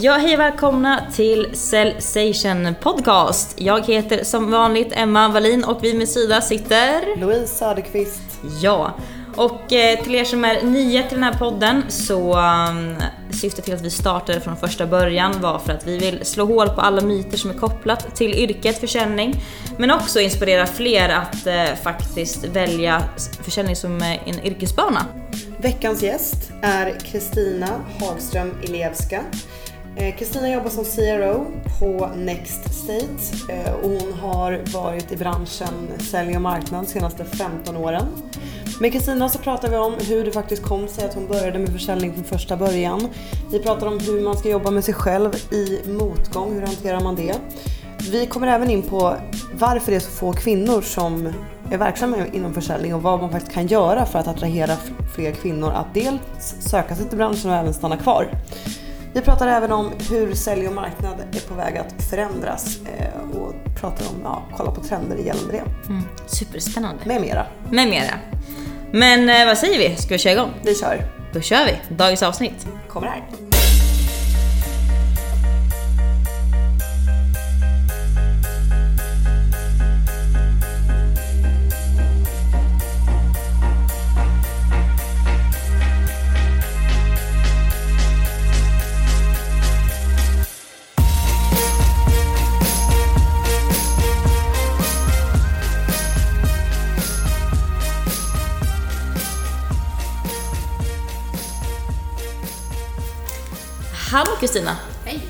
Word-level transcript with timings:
Ja, 0.00 0.12
hej 0.12 0.34
och 0.34 0.40
välkomna 0.40 1.02
till 1.12 1.48
Cellsation 1.52 2.74
Podcast. 2.80 3.54
Jag 3.60 3.86
heter 3.86 4.24
som 4.24 4.50
vanligt 4.50 4.88
Emma 4.92 5.28
Wallin 5.28 5.64
och 5.64 5.84
vid 5.84 5.96
min 5.96 6.06
sida 6.06 6.40
sitter... 6.40 7.20
Louise 7.20 7.54
Söderqvist. 7.54 8.22
Ja, 8.62 8.94
och 9.36 9.72
eh, 9.72 10.04
till 10.04 10.14
er 10.14 10.24
som 10.24 10.44
är 10.44 10.62
nya 10.62 11.02
till 11.02 11.14
den 11.14 11.24
här 11.24 11.38
podden 11.38 11.82
så 11.88 12.38
um, 12.38 12.96
syftet 13.30 13.64
till 13.64 13.74
att 13.74 13.80
vi 13.80 13.90
startade 13.90 14.40
från 14.40 14.56
första 14.56 14.86
början 14.86 15.40
var 15.40 15.58
för 15.58 15.72
att 15.72 15.86
vi 15.86 15.98
vill 15.98 16.26
slå 16.26 16.44
hål 16.44 16.68
på 16.68 16.80
alla 16.80 17.02
myter 17.02 17.38
som 17.38 17.50
är 17.50 17.54
kopplat 17.54 18.16
till 18.16 18.34
yrket 18.34 18.78
försäljning. 18.80 19.34
Men 19.78 19.90
också 19.90 20.20
inspirera 20.20 20.66
fler 20.66 21.08
att 21.08 21.46
eh, 21.46 21.74
faktiskt 21.82 22.44
välja 22.44 23.02
försäljning 23.42 23.76
som 23.76 24.02
eh, 24.02 24.28
en 24.28 24.46
yrkesbana. 24.46 25.06
Veckans 25.60 26.02
gäst 26.02 26.52
är 26.62 27.00
Kristina 27.00 27.68
Hagström 28.00 28.54
Ilevska. 28.62 29.24
Eh, 30.00 30.14
Kristina 30.16 30.52
jobbar 30.52 30.70
som 30.70 30.84
CRO 30.84 31.46
på 31.78 32.10
Next 32.16 32.74
State 32.74 33.52
eh, 33.52 33.72
och 33.72 33.90
hon 33.90 34.12
har 34.12 34.60
varit 34.72 35.12
i 35.12 35.16
branschen 35.16 35.88
sälj 35.98 36.36
och 36.36 36.42
marknad 36.42 36.84
de 36.84 36.86
senaste 36.86 37.24
15 37.24 37.76
åren. 37.76 38.06
Med 38.80 38.92
Kristina 38.92 39.28
så 39.28 39.38
pratar 39.38 39.70
vi 39.70 39.76
om 39.76 39.94
hur 40.08 40.24
det 40.24 40.32
faktiskt 40.32 40.62
kom 40.62 40.88
sig 40.88 41.04
att 41.04 41.14
hon 41.14 41.26
började 41.26 41.58
med 41.58 41.68
försäljning 41.68 42.14
från 42.14 42.24
första 42.24 42.56
början. 42.56 43.08
Vi 43.52 43.58
pratar 43.58 43.86
om 43.86 43.98
hur 43.98 44.20
man 44.20 44.36
ska 44.36 44.48
jobba 44.48 44.70
med 44.70 44.84
sig 44.84 44.94
själv 44.94 45.34
i 45.52 45.88
motgång, 45.88 46.54
hur 46.54 46.62
hanterar 46.62 47.00
man 47.00 47.16
det? 47.16 47.34
Vi 48.10 48.26
kommer 48.26 48.46
även 48.46 48.70
in 48.70 48.82
på 48.82 49.16
varför 49.52 49.90
det 49.90 49.96
är 49.96 50.00
så 50.00 50.10
få 50.10 50.32
kvinnor 50.32 50.80
som 50.80 51.32
är 51.70 51.78
verksamma 51.78 52.16
inom 52.32 52.54
försäljning 52.54 52.94
och 52.94 53.02
vad 53.02 53.20
man 53.20 53.30
faktiskt 53.30 53.54
kan 53.54 53.66
göra 53.66 54.06
för 54.06 54.18
att 54.18 54.28
attrahera 54.28 54.76
fler 55.14 55.32
kvinnor 55.32 55.70
att 55.70 55.94
dels 55.94 56.54
söka 56.60 56.96
sig 56.96 57.08
till 57.08 57.18
branschen 57.18 57.50
och 57.50 57.56
även 57.56 57.74
stanna 57.74 57.96
kvar. 57.96 58.28
Vi 59.14 59.20
pratar 59.20 59.48
även 59.48 59.72
om 59.72 59.92
hur 60.10 60.34
sälj 60.34 60.68
och 60.68 60.74
marknad 60.74 61.20
är 61.32 61.48
på 61.48 61.54
väg 61.54 61.76
att 61.76 62.02
förändras 62.10 62.78
eh, 62.98 63.38
och 63.40 63.54
pratar 63.80 64.06
om, 64.06 64.20
ja, 64.24 64.42
kolla 64.56 64.70
på 64.70 64.80
trender 64.80 65.16
gällande 65.16 65.52
det. 65.52 65.88
Mm, 65.88 66.02
superspännande. 66.26 67.02
Med 67.04 67.20
mera. 67.20 67.46
Med 67.70 67.88
mera. 67.88 68.14
Men 68.92 69.28
eh, 69.28 69.46
vad 69.46 69.58
säger 69.58 69.78
vi? 69.78 69.96
Ska 69.96 70.14
vi 70.14 70.18
köra 70.18 70.32
igång? 70.32 70.50
Vi 70.62 70.74
kör. 70.74 71.04
Då 71.32 71.40
kör 71.40 71.64
vi! 71.66 71.94
Dagens 71.96 72.22
avsnitt. 72.22 72.66
Kommer 72.88 73.06
här. 73.06 73.47
Hallå 104.18 104.30
Kristina! 104.40 104.76
Hej! 105.04 105.20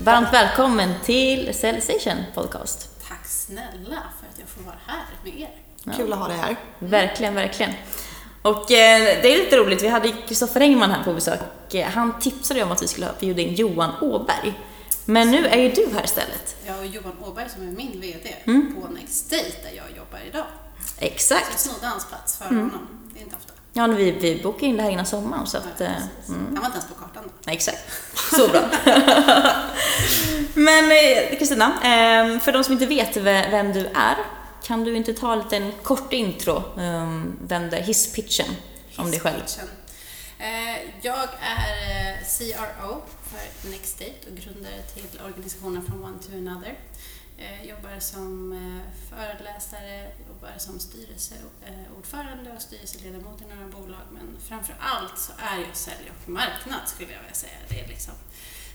Varmt 0.00 0.32
välkommen 0.32 0.94
till 1.04 1.54
Cellstation 1.54 2.16
Podcast. 2.34 2.88
Tack 3.08 3.26
snälla 3.26 4.02
för 4.20 4.26
att 4.28 4.38
jag 4.38 4.48
får 4.48 4.62
vara 4.62 4.76
här 4.86 5.04
med 5.24 5.40
er. 5.40 5.50
Kul 5.96 6.12
att 6.12 6.18
ha 6.18 6.28
dig 6.28 6.36
här. 6.36 6.56
Verkligen, 6.78 7.34
verkligen. 7.34 7.72
Och 8.42 8.70
eh, 8.72 9.22
det 9.22 9.34
är 9.34 9.38
lite 9.44 9.56
roligt, 9.56 9.82
vi 9.82 9.88
hade 9.88 10.12
Kristoffer 10.12 10.60
Engman 10.60 10.90
här 10.90 11.04
på 11.04 11.12
besök. 11.14 11.40
Eh, 11.74 11.86
Han 11.88 12.20
tipsade 12.20 12.62
om 12.62 12.72
att 12.72 12.82
vi 12.82 12.88
skulle 12.88 13.08
bjuda 13.20 13.42
in 13.42 13.54
Johan 13.54 13.90
Åberg. 14.00 14.54
Men 15.04 15.30
nu 15.30 15.46
är 15.46 15.56
ju 15.58 15.68
du 15.72 15.88
här 15.94 16.04
istället. 16.04 16.56
Jag 16.66 16.78
och 16.78 16.86
Johan 16.86 17.12
Åberg 17.24 17.48
som 17.50 17.62
är 17.68 17.72
min 17.72 18.00
VD 18.00 18.34
Mm. 18.44 18.74
på 18.82 18.88
Next 18.88 19.30
Date 19.30 19.52
där 19.62 19.70
jag 19.76 19.96
jobbar 19.96 20.18
idag. 20.28 20.46
Så 20.78 20.94
jag 21.04 21.12
Exakt. 21.12 21.60
snodde 21.60 21.86
hans 21.86 22.06
plats 22.06 22.38
för 22.38 22.44
Mm. 22.44 22.56
honom. 22.70 22.88
Det 23.14 23.20
är 23.20 23.24
inte. 23.24 23.36
Ja, 23.72 23.86
vi, 23.86 24.10
vi 24.10 24.42
bokade 24.42 24.66
in 24.66 24.76
det 24.76 24.82
här 24.82 24.90
innan 24.90 25.06
sommaren 25.06 25.46
så 25.46 25.58
att... 25.58 25.80
eh, 25.80 25.88
precis. 25.88 26.34
Han 26.34 26.54
var 26.54 26.66
inte 26.66 26.78
ens 26.78 26.86
på 26.88 26.94
kartan 26.94 27.22
då. 27.24 27.30
Nej, 27.46 27.56
exakt. 27.56 27.78
Så 28.30 28.48
bra. 28.48 28.60
Men 30.54 30.84
eh, 30.84 31.38
Kristina, 31.38 31.66
eh, 31.66 32.40
för 32.40 32.52
de 32.52 32.64
som 32.64 32.72
inte 32.72 32.86
vet 32.86 33.16
ve- 33.16 33.48
vem 33.50 33.72
du 33.72 33.80
är, 33.86 34.16
kan 34.62 34.84
du 34.84 34.96
inte 34.96 35.14
ta 35.14 35.32
en 35.32 35.38
liten 35.38 35.72
kort 35.82 36.12
intro, 36.12 36.56
eh, 36.56 37.22
den 37.42 37.70
där 37.70 37.80
hisspitchen 37.80 38.46
om 38.96 39.10
dig 39.10 39.20
själv? 39.20 39.42
Eh, 40.38 40.78
Jag 41.02 41.28
är 41.40 42.16
CRO 42.38 43.02
för 43.30 43.70
Next 43.70 43.98
Date 43.98 44.30
och 44.30 44.36
grundare 44.44 44.82
till 44.94 45.20
organisationen 45.26 45.82
From 45.86 46.04
One 46.04 46.18
to 46.26 46.32
Another. 46.32 46.74
Eh, 47.38 47.64
Jobbar 47.68 48.00
som 48.00 48.52
eh, 48.52 48.92
föreläsare, 49.10 50.10
jobbar 50.28 50.58
som 50.58 50.78
styrelseordförande 50.80 52.52
och 52.56 52.62
styrelseledamot 52.62 53.42
i 53.42 53.44
några 53.54 53.68
bolag 53.68 54.00
men 54.12 54.36
framför 54.40 54.74
allt 54.80 55.18
så 55.18 55.32
är 55.38 55.58
jag 55.66 55.76
sälj 55.76 56.10
och 56.10 56.28
marknad 56.28 56.80
skulle 56.88 57.12
jag 57.12 57.20
vilja 57.20 57.34
säga. 57.34 57.58
Det 57.68 57.80
är 57.80 57.88
liksom 57.88 58.14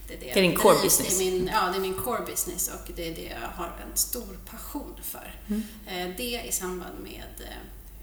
det 0.07 0.13
är, 0.13 0.19
det 0.19 0.25
Det 0.25 0.31
är 0.39 0.41
din 0.41 0.51
jag 0.51 0.61
core 0.61 0.81
business. 0.83 1.17
Det 1.19 1.27
är 1.27 1.31
min, 1.31 1.47
ja, 1.47 1.69
det 1.71 1.77
är 1.77 1.81
min 1.81 1.93
core 1.93 2.25
business 2.25 2.67
och 2.67 2.91
det 2.95 3.07
är 3.11 3.15
det 3.15 3.35
jag 3.41 3.47
har 3.49 3.65
en 3.91 3.97
stor 3.97 4.37
passion 4.45 4.95
för. 5.01 5.35
Mm. 5.47 5.63
Eh, 5.87 6.15
Det 6.17 6.43
i 6.47 6.51
samband 6.51 6.99
med 7.03 7.47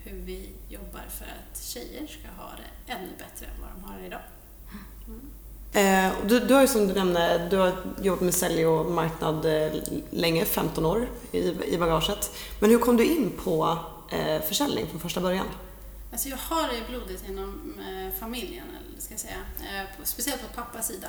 hur 0.05 0.17
vi 0.21 0.53
jobbar 0.69 1.05
för 1.19 1.25
att 1.25 1.63
tjejer 1.63 2.07
ska 2.07 2.43
ha 2.43 2.51
det 2.57 2.93
ännu 2.93 3.09
bättre 3.19 3.47
än 3.47 3.61
vad 3.61 3.71
de 3.71 3.85
har 3.85 4.07
idag. 4.07 4.23
Eh, 5.73 6.13
du, 6.27 6.41
du 6.41 6.55
har 6.55 6.61
ju 6.61 6.69
som 6.69 6.87
du 6.89 6.95
nämnde, 6.95 7.49
du 7.51 7.57
har 7.57 7.73
jobbat 8.03 8.21
med 8.21 8.35
sälj 8.35 8.67
och 8.67 8.91
marknad 8.91 9.45
eh, 9.45 9.73
länge, 10.11 10.45
15 10.45 10.87
år 10.87 11.09
i, 11.33 11.39
i 11.75 11.79
bagaget. 11.79 12.31
Men 12.61 12.71
hur 12.71 12.79
kom 12.79 12.97
du 12.97 13.05
in 13.05 13.33
på 13.45 13.79
eh, 14.11 14.43
försäljning 14.43 14.87
från 14.87 15.01
första 15.01 15.21
början? 15.21 15.47
Alltså 16.13 16.29
jag 16.29 16.37
har 16.37 16.69
det 16.69 16.77
i 16.77 16.83
blodet 16.89 17.29
inom 17.29 17.75
eh, 17.79 18.19
familjen, 18.21 18.65
eller 18.69 19.01
ska 19.01 19.13
jag 19.13 19.21
säga. 19.21 19.37
Eh, 19.59 19.99
på, 19.99 20.07
speciellt 20.07 20.43
på 20.43 20.63
pappas 20.63 20.87
sida, 20.87 21.09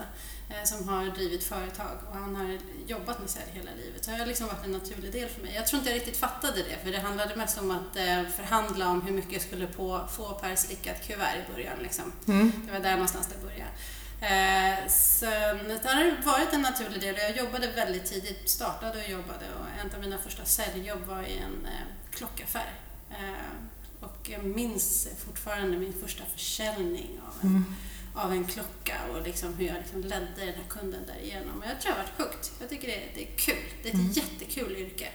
eh, 0.49 0.63
som 0.66 0.89
har 0.89 1.05
drivit 1.05 1.43
företag 1.43 1.97
och 2.09 2.16
han 2.16 2.35
har 2.35 2.57
jobbat 2.88 3.19
med 3.19 3.29
sälj 3.29 3.51
hela 3.53 3.72
livet. 3.83 4.05
Så 4.05 4.11
det 4.11 4.17
har 4.17 4.25
liksom 4.25 4.47
varit 4.47 4.66
en 4.66 4.72
naturlig 4.72 5.11
del 5.11 5.29
för 5.29 5.41
mig. 5.41 5.55
Jag 5.55 5.67
tror 5.67 5.79
inte 5.79 5.91
jag 5.91 5.95
riktigt 5.95 6.17
fattade 6.17 6.57
det, 6.57 6.83
för 6.83 6.91
det 6.91 6.99
handlade 6.99 7.35
mest 7.35 7.59
om 7.59 7.72
att 7.72 7.97
eh, 7.97 8.23
förhandla 8.35 8.89
om 8.89 9.01
hur 9.01 9.13
mycket 9.13 9.33
jag 9.33 9.41
skulle 9.41 9.67
på, 9.67 10.01
få 10.11 10.33
per 10.33 10.55
slickat 10.55 11.07
kuvert 11.07 11.35
i 11.47 11.53
början. 11.53 11.78
Liksom. 11.81 12.11
Mm. 12.28 12.51
Det 12.66 12.72
var 12.72 12.79
där 12.79 12.91
någonstans 12.91 13.28
det 13.28 13.45
började. 13.47 13.72
Eh, 14.21 14.87
sen 14.87 15.67
det 15.67 15.81
har 15.89 16.25
varit 16.25 16.53
en 16.53 16.61
naturlig 16.61 17.01
del. 17.01 17.15
Jag 17.17 17.37
jobbade 17.37 17.67
väldigt 17.71 18.05
tidigt, 18.05 18.49
startade 18.49 19.03
och 19.03 19.09
jobbade 19.09 19.45
och 19.59 19.65
en 19.85 19.95
av 19.95 19.99
mina 20.01 20.17
första 20.17 20.45
säljjobb 20.45 21.01
var 21.05 21.23
i 21.23 21.37
en 21.37 21.65
eh, 21.65 22.11
klockaffär. 22.11 22.71
Eh, 23.09 24.05
och 24.05 24.29
jag 24.29 24.43
minns 24.43 25.07
fortfarande 25.25 25.77
min 25.77 25.93
första 26.01 26.23
försäljning 26.25 27.19
av 27.27 27.33
en, 27.41 27.49
Mm. 27.49 27.75
av 28.15 28.31
en 28.31 28.45
klocka 28.45 28.95
och 29.13 29.21
liksom 29.21 29.53
hur 29.53 29.65
jag 29.67 29.75
liksom 29.77 30.01
ledde 30.01 30.27
den 30.37 30.47
här 30.47 30.63
kunden 30.69 31.05
därigenom. 31.07 31.59
Och 31.59 31.65
jag 31.69 31.81
tror 31.81 31.95
jag 31.95 32.03
har 32.03 32.03
varit 32.03 32.17
hooked. 32.33 32.49
Jag 32.59 32.69
tycker 32.69 32.87
det 32.87 32.95
är, 32.95 33.11
det 33.15 33.23
är 33.23 33.35
kul. 33.37 33.63
Det 33.83 33.89
är 33.89 33.93
ett 33.93 33.99
Mm. 33.99 34.11
jättekul 34.11 34.75
yrke 34.75 35.09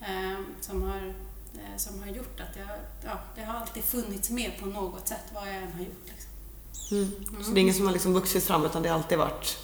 eh, 0.00 0.40
som, 0.60 0.82
har, 0.82 1.14
som 1.76 2.02
har 2.02 2.08
gjort 2.08 2.40
att 2.40 2.56
jag, 2.56 2.68
ja, 3.04 3.18
det 3.34 3.44
har 3.44 3.54
alltid 3.60 3.84
funnits 3.84 4.30
med 4.30 4.58
på 4.60 4.66
något 4.66 5.08
sätt 5.08 5.24
vad 5.34 5.48
jag 5.48 5.54
än 5.56 5.72
har 5.72 5.80
gjort. 5.80 6.04
Liksom. 6.08 6.27
Så 7.44 7.50
det 7.50 7.60
är 7.60 7.62
ingen 7.62 7.74
som 7.74 7.86
har 7.86 7.92
liksom 7.92 8.12
vuxit 8.14 8.44
fram 8.44 8.64
utan 8.66 8.82
det 8.82 8.88
har 8.88 8.96
alltid 8.96 9.18
varit 9.18 9.58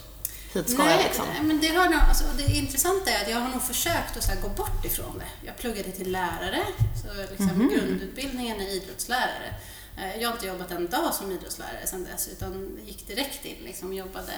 hit 0.52 0.70
ska 0.70 0.78
jag 0.82 0.86
Nej, 0.88 1.04
liksom. 1.04 1.24
nej, 1.32 1.42
men 1.42 1.60
det, 1.60 1.68
har 1.68 1.84
nog, 1.84 2.00
alltså, 2.08 2.24
det 2.36 2.42
intressanta 2.56 3.10
är 3.10 3.22
att 3.24 3.30
jag 3.30 3.40
har 3.40 3.48
nog 3.48 3.62
försökt 3.62 4.16
att 4.16 4.24
här, 4.26 4.40
gå 4.42 4.48
bort 4.48 4.84
ifrån 4.84 5.18
det. 5.18 5.46
Jag 5.46 5.56
pluggade 5.56 5.90
till 5.90 6.12
lärare, 6.12 6.62
så 7.02 7.20
liksom, 7.30 7.46
Mhm. 7.46 7.68
grundutbildningen 7.68 8.60
är 8.60 8.68
idrottslärare. 8.76 9.54
Eh, 9.96 10.16
Jag 10.22 10.28
har 10.28 10.34
inte 10.34 10.46
jobbat 10.46 10.70
en 10.70 10.88
dag 10.90 11.14
som 11.14 11.30
idrottslärare 11.30 11.86
sedan 11.86 12.04
dess 12.04 12.28
utan 12.28 12.78
gick 12.86 13.06
direkt 13.08 13.44
in 13.44 13.56
liksom, 13.64 13.92
jobbade 13.94 14.32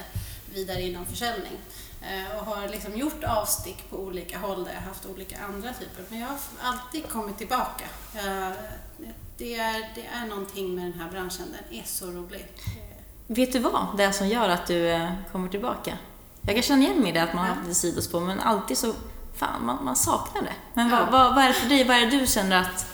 vidare 0.54 0.82
inom 0.82 1.06
försäljning. 1.06 1.58
Eh, 2.02 2.38
Och 2.38 2.46
har 2.46 2.68
liksom 2.68 2.96
gjort 2.96 3.24
avstick 3.24 3.90
på 3.90 3.96
olika 3.96 4.38
håll 4.38 4.64
där 4.64 4.72
jag 4.72 4.80
haft 4.80 5.06
olika 5.06 5.36
andra 5.44 5.72
typer. 5.72 6.04
Men 6.08 6.18
jag 6.20 6.28
har 6.28 6.38
alltid 6.62 7.08
kommit 7.08 7.38
tillbaka. 7.38 7.84
Eh, 8.14 8.50
Det 9.38 9.54
är, 9.54 9.90
det 9.94 10.06
är 10.06 10.26
någonting 10.26 10.74
med 10.74 10.84
den 10.84 11.00
här 11.00 11.10
branschen, 11.10 11.44
den 11.52 11.78
är 11.80 11.84
så 11.84 12.06
rolig. 12.06 12.46
Vet 13.26 13.52
du 13.52 13.58
vad 13.58 13.86
det 13.96 14.04
är 14.04 14.12
som 14.12 14.28
gör 14.28 14.48
att 14.48 14.66
du 14.66 14.88
eh, 14.88 15.10
kommer 15.32 15.48
tillbaka? 15.48 15.98
Jag 16.42 16.54
kan 16.54 16.62
känna 16.62 16.82
igen 16.82 16.98
mig 17.00 17.08
i 17.10 17.12
det 17.12 17.22
att 17.22 17.34
man 17.34 17.44
har 17.46 17.54
haft 17.54 17.62
lite 17.68 17.74
sidospår, 17.80 18.20
men 18.20 18.40
alltid 18.40 18.78
så, 18.78 18.92
fan, 19.34 19.64
man, 19.66 19.84
man 19.84 19.96
saknar 19.96 20.42
det. 20.42 20.52
Men 20.74 20.88
Ja. 20.90 20.98
vad, 21.00 21.12
vad, 21.12 21.34
vad 21.34 21.44
är 21.44 21.48
det 21.48 21.54
för 21.54 21.68
dig? 21.68 21.84
Vad 21.84 21.96
är 21.96 22.00
det 22.00 22.18
du 22.18 22.26
känner 22.26 22.60
att 22.60 22.86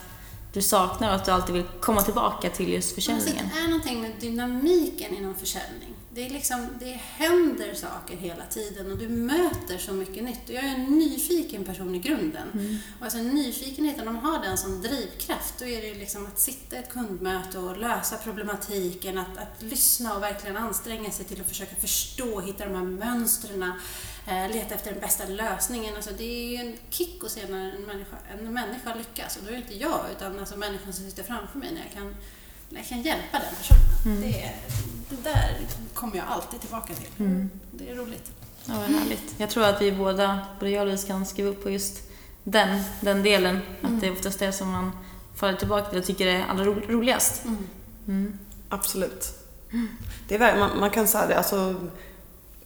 du 0.53 0.61
saknar 0.61 1.09
och 1.09 1.15
att 1.15 1.25
du 1.25 1.31
alltid 1.31 1.55
vill 1.55 1.63
komma 1.81 2.01
tillbaka 2.01 2.49
till 2.49 2.73
just 2.73 2.75
Alltså, 2.87 2.95
försäljningen? 2.95 3.49
det 3.53 3.59
är 3.59 3.67
någonting 3.67 4.01
med 4.01 4.11
dynamiken 4.19 5.15
inom 5.17 5.35
försäljning. 5.35 5.92
Det, 6.15 6.25
är 6.25 6.29
liksom, 6.29 6.67
det 6.79 6.91
händer 6.91 7.73
saker 7.73 8.17
hela 8.17 8.45
tiden 8.45 8.91
och 8.91 8.97
du 8.97 9.09
möter 9.09 9.77
så 9.77 9.93
mycket 9.93 10.23
nytt. 10.23 10.49
Och 10.49 10.55
jag 10.55 10.63
är 10.63 10.75
en 10.75 10.85
nyfiken 10.85 11.63
person 11.63 11.95
i 11.95 11.99
grunden. 11.99 12.47
Mm. 12.53 12.77
Och 12.99 13.03
alltså 13.03 13.17
nyfikenheten, 13.17 14.07
om 14.07 14.15
man 14.15 14.25
har 14.25 14.43
den 14.43 14.57
som 14.57 14.81
drivkraft, 14.81 15.59
då 15.59 15.65
är 15.65 15.81
det 15.81 15.93
liksom 15.93 16.25
att 16.25 16.39
sitta 16.39 16.75
i 16.75 16.79
ett 16.79 16.93
kundmöte 16.93 17.59
och 17.59 17.77
lösa 17.77 18.17
problematiken, 18.17 19.17
att, 19.17 19.37
att 19.37 19.61
lyssna 19.61 20.15
och 20.15 20.23
verkligen 20.23 20.57
anstränga 20.57 21.11
sig 21.11 21.25
till 21.25 21.41
att 21.41 21.47
försöka 21.47 21.75
förstå, 21.75 22.39
hitta 22.39 22.65
de 22.65 22.75
här 22.75 22.83
mönstren, 22.83 23.63
eh, 24.27 24.51
leta 24.51 24.75
efter 24.75 24.91
den 24.91 24.99
bästa 24.99 25.25
lösningen. 25.25 25.95
Alltså 25.95 26.11
det 26.17 26.23
är 26.23 26.49
ju 26.49 26.55
en 26.55 26.77
kick 26.89 27.23
att 27.23 27.31
se 27.31 27.47
när 27.47 27.75
en 27.75 27.81
människa, 27.81 28.17
en 28.31 28.53
människa 28.53 28.95
lyckas. 28.95 29.37
Och 29.37 29.43
då 29.43 29.49
är 29.49 29.53
det 29.53 29.61
inte 29.61 29.77
jag, 29.77 30.05
utan 30.17 30.39
alltså 30.39 30.57
människan 30.57 30.93
som 30.93 31.05
sitter 31.05 31.23
framför 31.23 31.59
mig, 31.59 31.69
när 31.73 31.81
jag 31.81 31.91
kan 31.93 32.15
jag 32.75 32.87
kan 32.87 33.01
hjälpa 33.01 33.39
den 33.39 33.55
personen. 33.57 33.81
Mm. 34.05 34.21
Det, 34.21 34.51
det 35.09 35.23
där 35.23 35.57
kommer 35.93 36.17
jag 36.17 36.25
alltid 36.27 36.61
tillbaka 36.61 36.93
till. 36.93 37.25
Mm. 37.25 37.49
Det 37.71 37.89
är 37.89 37.95
roligt. 37.95 38.31
Ja, 38.65 38.73
vad 38.73 38.99
härligt. 38.99 39.35
Jag 39.37 39.49
tror 39.49 39.63
att 39.63 39.81
vi 39.81 39.91
båda, 39.91 40.39
både 40.59 40.71
jag 40.71 40.81
och 40.81 40.87
Louise, 40.87 41.07
kan 41.07 41.25
skriva 41.25 41.49
upp 41.49 41.63
på 41.63 41.69
just 41.69 42.01
den, 42.43 42.83
den 43.01 43.23
delen. 43.23 43.59
Mm. 43.81 43.95
Att 43.95 44.01
det 44.01 44.07
är 44.07 44.11
oftast 44.11 44.39
det 44.39 44.51
som 44.51 44.71
man 44.71 44.91
faller 45.35 45.57
tillbaka 45.57 45.89
till 45.89 45.99
och 45.99 46.05
tycker 46.05 46.27
är 46.27 46.45
allra 46.45 46.63
ro, 46.63 46.75
roligast. 46.87 47.45
Mm. 47.45 47.57
mm. 48.07 48.39
Absolut. 48.69 49.39
Det 50.27 50.35
är, 50.35 50.59
man, 50.59 50.79
man 50.79 50.89
kan 50.89 51.07
säga 51.07 51.27
det, 51.27 51.37
alltså 51.37 51.75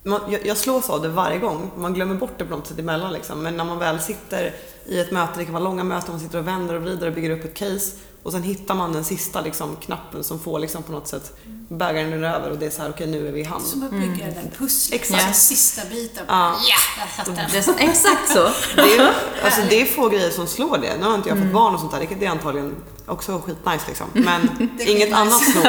man, 0.03 0.21
jag, 0.31 0.45
jag 0.45 0.57
slås 0.57 0.89
av 0.89 1.01
det 1.01 1.09
varje 1.09 1.39
gång. 1.39 1.71
Man 1.77 1.93
glömmer 1.93 2.15
bort 2.15 2.37
det 2.37 2.45
på 2.45 2.55
något 2.55 2.67
sätt 2.67 2.79
emellan. 2.79 3.13
Liksom. 3.13 3.43
Men 3.43 3.57
när 3.57 3.63
man 3.63 3.79
väl 3.79 3.99
sitter 3.99 4.55
i 4.85 4.99
ett 4.99 5.11
möte, 5.11 5.39
det 5.39 5.45
kan 5.45 5.53
vara 5.53 5.63
långa 5.63 5.83
möten, 5.83 6.11
man 6.11 6.19
sitter 6.19 6.39
och 6.39 6.47
vänder 6.47 6.75
och 6.75 6.81
vrider 6.81 7.07
och 7.07 7.13
bygger 7.13 7.29
upp 7.29 7.45
ett 7.45 7.53
case 7.53 7.97
och 8.27 8.33
sen 8.33 8.43
hittar 8.43 8.75
man 8.75 8.93
den 8.93 9.03
sista 9.03 9.41
liksom, 9.41 9.75
knappen 9.75 10.23
som 10.23 10.39
får 10.39 10.59
liksom, 10.59 10.83
på 10.83 10.91
något 10.91 11.07
sätt 11.07 11.33
bägaren 11.69 12.23
över 12.23 12.51
och 12.51 12.57
det 12.57 12.65
är 12.65 12.69
så 12.69 12.81
här, 12.81 12.89
okej 12.89 13.07
okay, 13.07 13.19
nu 13.19 13.27
är 13.27 13.31
vi 13.31 13.39
i 13.39 13.43
hamn. 13.43 13.65
Som 13.65 13.83
att 13.83 13.91
bygga 13.91 14.23
mm. 14.23 14.35
den 14.35 14.51
pusslet, 14.57 15.01
exakt. 15.01 15.23
Ja. 15.27 15.33
sista 15.33 15.81
biten. 15.89 16.25
Ja, 16.27 16.33
yeah, 16.35 17.89
exakt 17.89 18.29
så. 18.29 18.49
Det 18.75 18.95
är, 18.95 19.13
alltså, 19.43 19.61
det 19.69 19.81
är 19.81 19.85
få 19.85 20.09
grejer 20.09 20.29
som 20.29 20.47
slår 20.47 20.77
det. 20.77 20.97
Nu 20.97 21.05
har 21.05 21.15
inte 21.15 21.29
jag 21.29 21.37
fått 21.37 21.43
mm. 21.43 21.53
barn 21.53 21.73
och 21.73 21.79
sånt 21.79 21.91
där, 21.91 22.07
det 22.19 22.25
är 22.25 22.29
antagligen 22.29 22.75
också 23.07 23.39
skitnice 23.39 23.87
liksom. 23.87 24.07
Men 24.13 24.69
inget 24.79 25.13
annat 25.13 25.41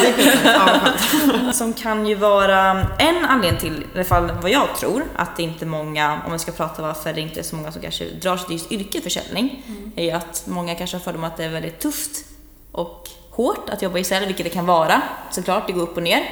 det. 0.00 1.52
som 1.52 1.72
kan 1.72 2.06
ju 2.06 2.14
vara 2.14 2.86
en 2.98 3.24
anledning 3.24 3.60
till, 3.60 3.82
i 3.82 3.86
alla 3.94 4.04
fall 4.04 4.32
vad 4.42 4.50
jag 4.50 4.68
tror, 4.76 5.04
att 5.16 5.36
det 5.36 5.42
inte 5.42 5.66
många, 5.66 6.20
om 6.26 6.32
vi 6.32 6.38
ska 6.38 6.52
prata 6.52 6.82
varför 6.82 7.12
det 7.12 7.20
inte 7.20 7.40
är 7.40 7.44
så 7.44 7.56
många 7.56 7.72
som 7.72 7.82
kanske 7.82 8.04
drar 8.04 8.36
sig 8.36 8.46
till 8.46 8.56
just 8.56 8.72
yrkesförsäljning, 8.72 9.64
mm. 9.66 9.92
är 9.96 10.04
ju 10.04 10.10
att 10.10 10.42
många 10.46 10.74
kanske 10.74 10.96
har 10.96 11.02
för 11.02 11.24
att 11.26 11.36
det 11.36 11.44
är 11.44 11.48
väldigt 11.48 11.80
tufft 11.80 12.24
och 12.72 13.08
hårt 13.30 13.70
att 13.70 13.82
jobba 13.82 13.98
i 13.98 14.04
sälj, 14.04 14.26
vilket 14.26 14.44
det 14.44 14.50
kan 14.50 14.66
vara 14.66 15.02
såklart, 15.30 15.66
det 15.66 15.72
går 15.72 15.82
upp 15.82 15.96
och 15.96 16.02
ner. 16.02 16.30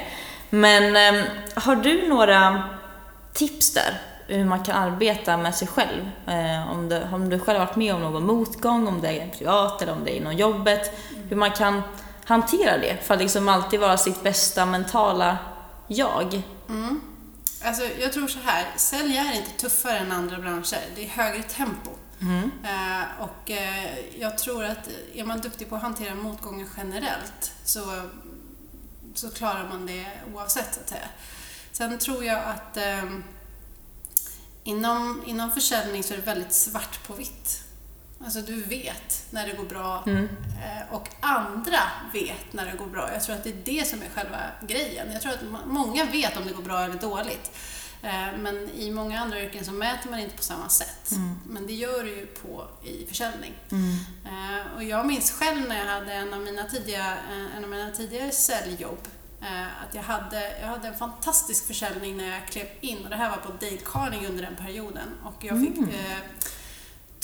Men 0.49 0.95
eh, 0.95 1.23
har 1.55 1.75
du 1.75 2.07
några 2.07 2.63
tips 3.33 3.73
där? 3.73 4.01
Hur 4.27 4.45
man 4.45 4.63
kan 4.63 4.75
arbeta 4.75 5.37
med 5.37 5.55
sig 5.55 5.67
själv? 5.67 6.09
Eh, 6.27 6.71
om, 6.71 6.89
du, 6.89 7.01
om 7.11 7.29
du 7.29 7.39
själv 7.39 7.59
varit 7.59 7.75
med 7.75 7.95
om 7.95 8.01
någon 8.01 8.25
motgång, 8.25 8.87
om 8.87 9.01
det 9.01 9.21
är 9.21 9.27
privat 9.27 9.81
eller 9.81 9.93
om 9.93 10.03
det 10.03 10.11
är 10.11 10.17
inom 10.17 10.33
jobbet. 10.33 10.91
Mm. 11.09 11.29
Hur 11.29 11.35
man 11.35 11.51
kan 11.51 11.81
hantera 12.25 12.77
det 12.77 12.97
för 13.03 13.13
att 13.13 13.19
liksom 13.19 13.49
alltid 13.49 13.79
vara 13.79 13.97
sitt 13.97 14.23
bästa 14.23 14.65
mentala 14.65 15.37
jag. 15.87 16.41
Mm. 16.69 17.01
Alltså, 17.63 17.83
jag 17.99 18.13
tror 18.13 18.27
så 18.27 18.39
här, 18.45 18.65
sälj 18.75 19.17
är 19.17 19.35
inte 19.35 19.51
tuffare 19.51 19.97
än 19.97 20.11
andra 20.11 20.37
branscher. 20.37 20.81
Det 20.95 21.03
är 21.03 21.09
högre 21.09 21.43
tempo. 21.43 21.91
Mm. 22.21 22.51
Eh, 22.63 23.03
och 23.19 23.51
eh, 23.51 24.19
jag 24.19 24.37
tror 24.37 24.63
att 24.63 24.89
är 25.13 25.23
man 25.23 25.41
duktig 25.41 25.69
på 25.69 25.75
att 25.75 25.81
hantera 25.81 26.15
motgångar 26.15 26.67
generellt 26.77 27.51
så, 27.63 27.79
så 29.13 29.29
klarar 29.29 29.69
man 29.69 29.85
det 29.85 30.05
oavsett 30.33 30.73
så 30.73 30.79
att 30.79 30.89
säga. 30.89 31.07
Sen 31.71 31.99
tror 31.99 32.23
jag 32.23 32.39
att 32.43 32.77
eh, 32.77 33.03
inom, 34.63 35.23
inom 35.25 35.51
försäljning 35.51 36.03
så 36.03 36.13
är 36.13 36.17
det 36.17 36.23
väldigt 36.23 36.53
svart 36.53 37.07
på 37.07 37.13
vitt. 37.13 37.63
Alltså 38.25 38.41
du 38.41 38.63
vet 38.63 39.25
när 39.29 39.47
det 39.47 39.53
går 39.53 39.65
bra 39.65 40.03
mm. 40.07 40.29
Eh, 40.63 40.93
och 40.93 41.09
andra 41.19 41.79
vet 42.13 42.53
när 42.53 42.65
det 42.65 42.77
går 42.77 42.85
bra. 42.85 43.13
Jag 43.13 43.23
tror 43.23 43.35
att 43.35 43.43
det 43.43 43.49
är 43.49 43.61
det 43.65 43.87
som 43.87 44.01
är 44.01 44.09
själva 44.09 44.37
grejen. 44.61 45.11
Jag 45.11 45.21
tror 45.21 45.33
att 45.33 45.67
många 45.67 46.05
vet 46.05 46.37
om 46.37 46.45
det 46.47 46.53
går 46.53 46.63
bra 46.63 46.83
eller 46.83 46.99
dåligt. 46.99 47.51
Eh, 48.03 48.37
men 48.39 48.69
i 48.69 48.91
många 48.91 49.19
andra 49.21 49.41
yrken 49.41 49.65
så 49.65 49.71
mäter 49.71 50.09
man 50.09 50.19
inte 50.19 50.37
på 50.37 50.43
samma 50.43 50.69
sätt. 50.69 51.11
Mm. 51.11 51.39
Men 51.45 51.67
det 51.67 51.73
gör 51.73 52.03
du 52.03 52.09
ju 52.09 52.25
på 52.25 52.67
i 52.83 53.05
försäljning. 53.05 53.53
Mm. 53.71 53.95
Eh, 54.25 54.75
och 54.75 54.83
jag 54.83 55.05
minns 55.07 55.31
själv 55.31 55.67
när 55.67 55.77
jag 55.77 55.85
hade 55.85 56.13
en 56.13 56.33
av 56.33 56.41
mina 56.41 56.63
tidiga, 56.63 57.17
en 57.57 57.63
av 57.63 57.69
mina 57.69 57.91
tidigare 57.91 58.31
säljjobb 58.31 59.07
att 59.83 59.95
jag 59.95 60.01
hade, 60.01 60.59
jag 60.61 60.67
hade 60.67 60.87
en 60.87 60.97
fantastisk 60.97 61.67
försäljning 61.67 62.17
när 62.17 62.31
jag 62.31 62.47
klev 62.47 62.67
in 62.81 63.03
och 63.03 63.09
det 63.09 63.15
här 63.15 63.29
var 63.29 63.37
på 63.37 63.51
Dale 63.51 63.77
Carnegie 63.77 64.29
under 64.29 64.43
den 64.43 64.55
perioden 64.55 65.09
och 65.23 65.45
jag 65.45 65.59
fick 65.59 65.77
mm. 65.77 65.89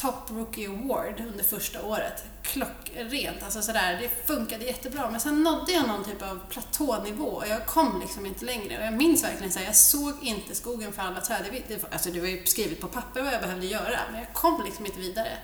Top 0.02 0.30
Rookie 0.30 0.70
Award 0.70 1.20
under 1.20 1.44
första 1.44 1.84
året. 1.84 2.24
Klockrent, 2.44 3.44
alltså 3.44 3.62
sådär, 3.62 3.98
det 4.02 4.28
funkade 4.28 4.66
jättebra. 4.66 5.10
Men 5.12 5.20
sen 5.20 5.44
nådde 5.44 5.72
jag 5.72 5.88
någon 5.88 6.04
typ 6.04 6.22
av 6.22 6.40
platånivå 6.50 7.26
och 7.26 7.48
jag 7.48 7.66
kom 7.66 8.00
liksom 8.02 8.26
inte 8.26 8.46
längre. 8.46 8.78
Och 8.78 8.86
jag 8.86 8.94
minns 8.94 9.24
verkligen 9.24 9.52
såhär, 9.52 9.66
jag 9.66 9.76
såg 9.76 10.14
inte 10.22 10.56
skogen 10.56 10.94
för 10.94 11.02
alla 11.02 11.22
träd. 11.22 11.64
Det, 11.68 11.94
alltså 11.94 12.12
det 12.12 12.20
var 12.20 12.28
ju 12.28 12.46
skrivet 12.46 12.82
på 12.82 12.88
papper 12.88 13.22
vad 13.22 13.34
jag 13.34 13.42
behövde 13.42 13.66
göra, 13.66 14.00
men 14.12 14.20
jag 14.20 14.34
kom 14.34 14.64
liksom 14.66 14.86
inte 14.86 15.00
vidare. 15.00 15.38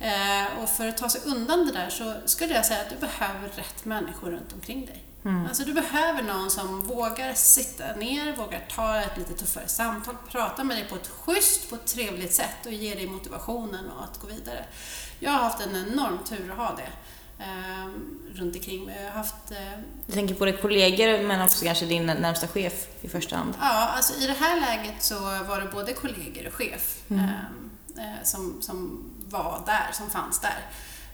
Eh, 0.00 0.62
och 0.62 0.68
för 0.68 0.88
att 0.88 0.96
ta 0.96 1.08
sig 1.08 1.20
undan 1.24 1.66
det 1.66 1.72
där 1.72 1.90
så 1.90 2.14
skulle 2.24 2.54
jag 2.54 2.66
säga 2.66 2.80
att 2.80 2.90
du 2.90 2.96
behöver 2.96 3.48
rätt 3.48 3.84
människor 3.84 4.30
runt 4.30 4.52
omkring 4.52 4.86
dig. 4.86 5.04
Mm. 5.24 5.46
Alltså 5.46 5.64
du 5.64 5.72
behöver 5.72 6.22
någon 6.22 6.50
som 6.50 6.80
vågar 6.80 7.34
sitta 7.34 7.94
ner, 7.96 8.36
vågar 8.36 8.60
ta 8.74 9.00
ett 9.00 9.18
lite 9.18 9.34
tuffare 9.34 9.68
samtal, 9.68 10.14
prata 10.28 10.64
med 10.64 10.76
dig 10.76 10.88
på 10.88 10.94
ett 10.94 11.08
schysst, 11.08 11.70
på 11.70 11.74
ett 11.74 11.86
trevligt 11.86 12.34
sätt 12.34 12.66
och 12.66 12.72
ge 12.72 12.94
dig 12.94 13.06
motivationen 13.06 13.90
och 13.90 14.04
att 14.04 14.20
gå 14.20 14.26
vidare. 14.26 14.64
Jag 15.18 15.30
har 15.30 15.38
haft 15.38 15.66
en 15.66 15.76
enorm 15.76 16.18
tur 16.28 16.50
att 16.50 16.56
ha 16.56 16.76
det 16.76 16.92
eh, 17.44 17.86
runt 18.34 18.56
omkring 18.56 18.84
mig. 18.84 18.96
Jag 19.02 19.10
har 19.10 19.18
haft... 19.18 19.50
Eh, 19.50 19.78
du 20.06 20.12
tänker 20.12 20.34
på 20.34 20.44
dig 20.44 20.56
kollegor 20.56 21.22
men 21.22 21.42
också 21.42 21.64
kanske 21.64 21.86
din 21.86 22.06
närmsta 22.06 22.48
chef 22.48 22.86
i 23.00 23.08
första 23.08 23.36
hand? 23.36 23.54
Ja, 23.60 23.88
alltså 23.88 24.20
i 24.20 24.26
det 24.26 24.32
här 24.32 24.60
läget 24.60 25.02
så 25.02 25.20
var 25.20 25.60
det 25.60 25.68
både 25.72 25.92
kollegor 25.92 26.46
och 26.46 26.54
chef 26.54 26.96
mm. 27.08 27.24
eh, 27.24 28.04
eh 28.04 28.22
som, 28.24 28.62
som 28.62 29.04
var 29.28 29.62
där, 29.66 29.92
som 29.92 30.10
fanns 30.10 30.40
där. 30.40 30.58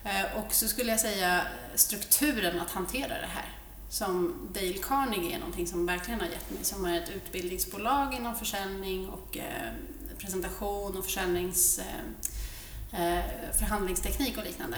Eh, 0.04 0.44
och 0.44 0.54
så 0.54 0.68
skulle 0.68 0.90
jag 0.90 1.00
säga 1.00 1.42
strukturen 1.74 2.60
att 2.60 2.70
hantera 2.70 3.08
det 3.08 3.28
här 3.34 3.57
som 3.88 4.34
Dale 4.52 4.72
Carnegie 4.72 5.34
är 5.34 5.38
någonting 5.38 5.66
som 5.66 5.86
verkligen 5.86 6.20
har 6.20 6.26
gett 6.26 6.50
mig, 6.50 6.64
som 6.64 6.84
är 6.84 7.02
ett 7.02 7.10
utbildningsbolag 7.10 8.14
inom 8.14 8.34
försäljning 8.34 9.08
och 9.08 9.36
eh, 9.36 9.72
presentation 10.18 10.96
och 10.96 11.04
försäljnings, 11.04 11.80
eh, 12.92 13.16
eh, 13.16 13.24
förhandlingsteknik 13.58 14.38
och 14.38 14.44
liknande. 14.44 14.76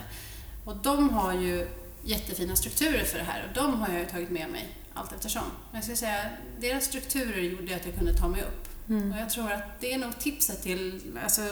Och 0.65 0.77
de 0.77 1.11
har 1.11 1.33
ju 1.33 1.69
jättefina 2.03 2.57
strukturer 2.57 3.05
för 3.05 3.19
det 3.19 3.25
här 3.25 3.47
och 3.49 3.55
de 3.55 3.81
har 3.81 3.89
jag 3.89 3.99
ju 3.99 4.07
tagit 4.07 4.31
med 4.31 4.51
mig 4.51 4.69
allt 4.95 5.12
eftersom. 5.12 5.43
Men 5.43 5.75
jag 5.79 5.83
skulle 5.83 5.97
säga, 5.97 6.31
deras 6.61 6.85
strukturer 6.85 7.41
gjorde 7.41 7.77
att 7.77 7.87
jag 7.87 7.95
kunde 7.95 8.15
ta 8.15 8.29
mig 8.29 8.43
upp. 8.43 8.69
Mm. 8.90 9.12
Och 9.12 9.19
jag 9.19 9.31
tror 9.31 9.52
att 9.52 9.81
det 9.81 9.92
är 9.92 9.98
nog 9.98 10.18
tipset 10.18 10.62
till, 10.62 11.00
alltså 11.25 11.42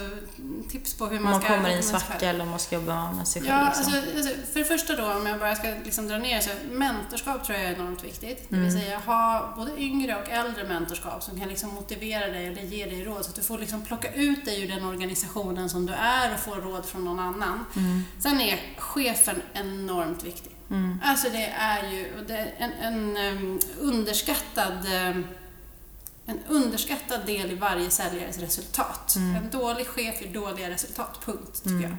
tips 0.71 0.95
på 0.95 1.07
hur 1.07 1.21
man, 1.21 1.33
man 1.33 1.41
ska... 1.41 1.51
Man 1.51 1.59
kommer 1.59 1.71
i 1.71 1.77
en 1.77 1.83
svacka 1.83 2.31
eller 2.31 2.43
om 2.43 2.51
man 2.51 2.59
ska 2.59 2.75
jobba 2.75 3.13
med 3.13 3.29
sig 3.29 3.43
själv. 3.43 3.55
Ja, 3.55 3.65
liksom. 3.67 3.95
alltså, 3.95 4.17
alltså, 4.17 4.53
för 4.53 4.59
det 4.59 4.65
första 4.65 4.97
då, 4.97 5.13
om 5.13 5.27
jag 5.27 5.39
bara 5.39 5.57
ska 5.57 5.69
liksom 5.85 6.09
dra 6.09 6.19
ner 6.19 6.41
så 6.41 6.51
mentorskap 6.71 7.45
tror 7.45 7.59
jag 7.59 7.67
är 7.67 7.75
enormt 7.75 8.05
viktigt. 8.05 8.51
Mm. 8.51 8.65
Det 8.65 8.69
vill 8.69 8.77
mm. 8.77 8.83
säga 8.83 8.99
ha 8.99 9.55
både 9.57 9.81
yngre 9.81 10.17
och 10.23 10.29
äldre 10.29 10.65
mentorskap 10.65 11.23
som 11.23 11.41
kan 11.41 11.49
liksom 11.49 11.75
motivera 11.75 12.27
dig 12.27 12.47
eller 12.47 12.63
ge 12.63 12.87
dig 12.87 13.05
råd 13.05 13.25
så 13.25 13.31
att 13.31 13.37
du 13.37 13.43
får 13.43 13.59
liksom 13.59 13.83
plocka 13.83 14.13
ut 14.13 14.45
dig 14.45 14.63
ur 14.63 14.69
den 14.69 14.85
organisationen 14.85 15.69
som 15.69 15.87
du 15.87 15.93
är 15.93 16.35
och 16.35 16.41
få 16.41 16.55
råd 16.55 16.87
från 16.87 17.05
någon 17.05 17.21
annan. 17.21 17.65
Mm. 17.77 18.05
Sen 18.19 18.41
är 18.41 18.61
chefen 18.79 19.43
enormt 19.53 20.25
viktig. 20.25 20.53
Mm. 20.71 21.01
Alltså 21.05 21.29
det 21.31 21.47
är 21.47 21.91
ju 21.91 22.25
det 22.27 22.37
är 22.37 22.55
en, 22.59 22.73
en 22.73 23.17
um, 23.17 23.61
underskattad 23.81 24.87
um, 25.09 25.25
en 26.29 26.41
underskattad 26.49 27.27
del 27.27 27.51
i 27.51 27.55
varje 27.55 27.91
säljares 27.91 28.39
resultat. 28.39 29.17
Mm. 29.17 29.37
En 29.37 29.51
dålig 29.51 29.87
chef 29.87 30.23
ger 30.23 30.33
dåliga 30.33 30.71
resultat, 30.71 31.19
punkt, 31.25 31.63
tycker 31.63 31.71
mm. 31.71 31.97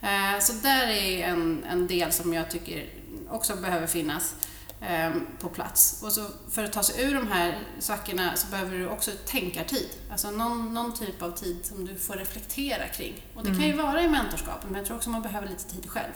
jag. 0.00 0.34
Eh, 0.34 0.40
så 0.40 0.52
där 0.52 0.86
är 0.86 1.28
en, 1.28 1.64
en 1.64 1.86
del 1.86 2.12
som 2.12 2.34
jag 2.34 2.50
tycker 2.50 2.88
också 3.30 3.56
behöver 3.56 3.86
finnas 3.86 4.34
eh, 4.80 5.10
på 5.40 5.48
plats. 5.48 6.02
Och 6.02 6.12
så 6.12 6.26
för 6.50 6.64
att 6.64 6.72
ta 6.72 6.82
sig 6.82 7.04
ur 7.04 7.14
de 7.14 7.28
här 7.32 7.58
svackorna 7.78 8.36
så 8.36 8.46
behöver 8.46 8.78
du 8.78 8.88
också 8.88 9.10
tänkartid. 9.26 9.88
Alltså 10.10 10.30
någon, 10.30 10.74
någon 10.74 10.94
typ 10.94 11.22
av 11.22 11.30
tid 11.30 11.56
som 11.62 11.86
du 11.86 11.94
får 11.94 12.14
reflektera 12.14 12.88
kring. 12.88 13.26
Och 13.34 13.42
det 13.42 13.48
mm. 13.48 13.60
kan 13.60 13.68
ju 13.68 13.76
vara 13.76 14.02
i 14.02 14.08
mentorskapet, 14.08 14.64
men 14.64 14.74
jag 14.74 14.86
tror 14.86 14.96
också 14.96 15.10
man 15.10 15.22
behöver 15.22 15.48
lite 15.48 15.64
tid 15.64 15.90
själv. 15.90 16.12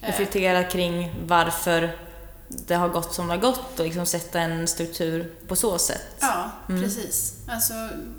Reflektera 0.00 0.64
kring 0.64 1.14
varför 1.26 1.98
det 2.66 2.74
har 2.74 2.88
gått 2.88 3.14
som 3.14 3.26
det 3.26 3.32
har 3.32 3.40
gått 3.40 3.78
och 3.80 3.84
liksom 3.84 4.06
sätta 4.06 4.40
en 4.40 4.68
struktur 4.68 5.32
på 5.48 5.56
så 5.56 5.78
sätt. 5.78 6.16
Ja, 6.20 6.50
precis. 6.66 7.34
Alltså, 7.48 7.74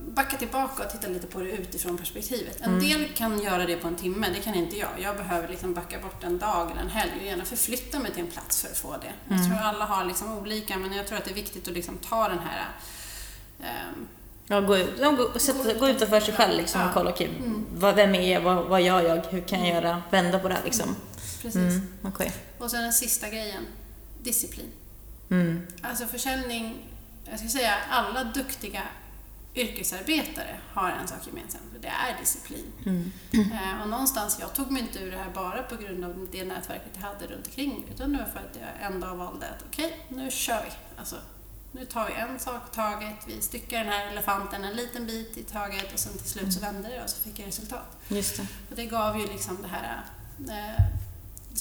backa 0.10 0.38
tillbaka 0.38 0.84
och 0.84 0.90
titta 0.92 1.08
lite 1.08 1.28
på 1.28 1.40
det 1.40 1.50
utifrån 1.52 1.98
perspektivet. 1.98 2.62
En 2.62 2.80
del 2.80 3.08
kan 3.16 3.42
göra 3.42 3.66
det 3.66 3.76
på 3.76 3.88
en 3.88 3.96
timme, 3.96 4.28
det 4.36 4.42
kan 4.42 4.56
inte 4.56 4.78
jag. 4.78 4.90
Jag 5.02 5.18
behöver 5.18 5.48
liksom 5.48 5.74
backa 5.74 6.00
bort 6.00 6.24
en 6.24 6.38
dag 6.38 6.72
eller 6.72 6.82
en 6.82 6.90
helg 6.90 7.12
och 7.20 7.26
gärna 7.26 7.46
förflytta 7.46 8.00
mig 8.00 8.12
till 8.12 8.22
en 8.22 8.32
plats 8.32 8.62
för 8.62 8.68
att 8.70 8.78
få 8.78 8.96
det. 8.98 9.36
Jag 9.36 9.46
tror 9.46 9.58
alla 9.58 9.86
har 9.86 10.06
liksom 10.06 10.38
olika, 10.38 10.78
men 10.78 10.94
jag 10.94 11.08
tror 11.08 11.18
att 11.18 11.26
det 11.26 11.32
är 11.32 11.36
viktigt 11.36 11.68
att 11.68 11.74
liksom 11.74 11.98
ta 11.98 12.28
den 12.28 12.40
här 12.40 12.68
ehm, 13.60 14.08
Ja, 14.48 14.62
gå, 14.62 14.78
ut, 14.78 15.42
sätta, 15.42 15.74
gå 15.74 15.90
utanför 15.90 16.20
sig 16.20 16.34
själv 16.34 16.58
liksom 16.58 16.82
och 16.82 16.88
Ja. 16.88 16.92
kolla, 16.94 17.10
okej, 17.10 17.30
vad, 17.74 17.96
vem 17.96 18.16
är 18.16 18.34
jag, 18.34 18.42
vad, 18.42 18.66
vad 18.66 18.82
gör 18.82 19.02
jag, 19.02 19.22
hur 19.30 19.42
kan 19.42 19.60
jag 19.60 19.76
göra, 19.84 20.02
vända 20.12 20.40
på 20.40 20.48
det 20.48 20.54
här 20.54 20.64
liksom. 20.64 20.96
Precis. 21.42 21.56
Mm, 21.56 21.88
okej. 22.04 22.32
Och 22.58 22.72
sen 22.72 22.82
den 22.84 22.94
sista 22.94 23.30
grejen, 23.30 23.64
disciplin. 24.26 24.72
Mm. 25.30 25.68
Alltså 25.82 26.06
försäljning, 26.06 26.78
jag 27.26 27.40
ska 27.40 27.48
säga 27.48 27.74
alla 27.90 28.24
duktiga 28.24 28.84
yrkesarbetare 29.56 30.60
har 30.74 30.90
en 30.90 31.08
sak 31.08 31.28
gemensamt 31.28 31.64
och 31.76 31.82
det 31.82 31.88
är 31.88 32.20
disciplin. 32.20 32.72
Eh, 33.34 33.82
och 33.82 33.90
någonstans, 33.90 34.38
jag 34.40 34.54
tog 34.54 34.72
mig 34.72 34.82
inte 34.82 35.00
ur 35.00 35.12
det 35.12 35.18
här 35.18 35.32
bara 35.34 35.64
på 35.64 35.76
grund 35.76 36.06
av 36.06 36.28
det 36.32 36.46
nätverket 36.46 36.92
jag 36.94 37.02
hade 37.02 37.28
runt 37.28 37.48
omkring 37.48 37.86
utan 37.94 38.12
det 38.12 38.18
var 38.18 38.26
för 38.26 38.40
att 38.40 38.58
jag 38.60 38.92
en 38.92 39.00
dag 39.00 39.16
valde 39.16 39.50
att 39.50 39.64
okej, 39.68 40.06
nu 40.10 40.32
kör 40.32 40.64
vi. 40.64 40.72
Alltså, 40.98 41.16
nu 41.72 41.86
tar 41.86 42.08
vi 42.08 42.14
en 42.14 42.40
sak 42.40 42.72
taget, 42.72 43.16
vi 43.28 43.42
styckar 43.42 43.78
den 43.78 43.88
här 43.88 44.08
elefanten 44.08 44.64
en 44.64 44.76
liten 44.76 45.06
bit 45.06 45.38
i 45.38 45.44
taget 45.44 45.94
och 45.94 46.00
sen 46.00 46.18
till 46.18 46.30
slut 46.30 46.54
så 46.54 46.60
vände 46.60 46.90
det 46.90 47.04
och 47.04 47.10
så 47.10 47.22
fick 47.24 47.40
jag 47.40 47.48
resultat. 47.48 47.98
Just 48.08 48.38
det. 48.38 48.48
Och 48.70 48.76
det 48.76 48.86
gav 48.86 49.20
ju 49.20 49.28
liksom 49.28 49.58
det 49.62 49.68
här 49.68 50.06
eh, 50.50 50.84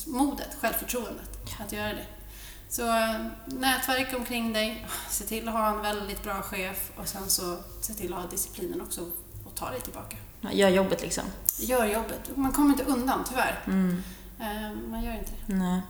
modet, 0.06 0.56
självförtroendet 0.60 1.30
att 1.60 1.72
göra 1.72 1.88
det. 1.88 2.06
Så 2.76 2.82
eh, 2.82 3.14
nätverk 3.46 4.14
omkring 4.16 4.52
dig, 4.52 4.86
se 5.08 5.24
till 5.24 5.48
att 5.48 5.54
ha 5.54 5.68
en 5.68 5.82
väldigt 5.82 6.22
bra 6.22 6.42
chef 6.42 6.90
och 6.96 7.08
sen 7.08 7.28
så 7.28 7.56
se 7.80 7.92
till 7.92 8.12
att 8.14 8.22
ha 8.22 8.28
disciplinen 8.30 8.80
också 8.80 9.00
och 9.44 9.54
ta 9.54 9.70
dig 9.70 9.80
tillbaka. 9.80 10.16
Gör 10.52 10.68
jobbet 10.68 11.02
liksom. 11.02 11.24
Gör 11.58 11.86
jobbet. 11.86 12.30
Man 12.34 12.52
kommer 12.52 12.70
inte 12.70 12.84
undan, 12.84 13.24
tyvärr. 13.28 13.60
Mm. 13.66 14.02
Eh, 14.40 14.90
man 14.90 15.04
gör 15.04 15.12
inte 15.12 15.30
det. 15.46 15.54
Nej. 15.54 15.80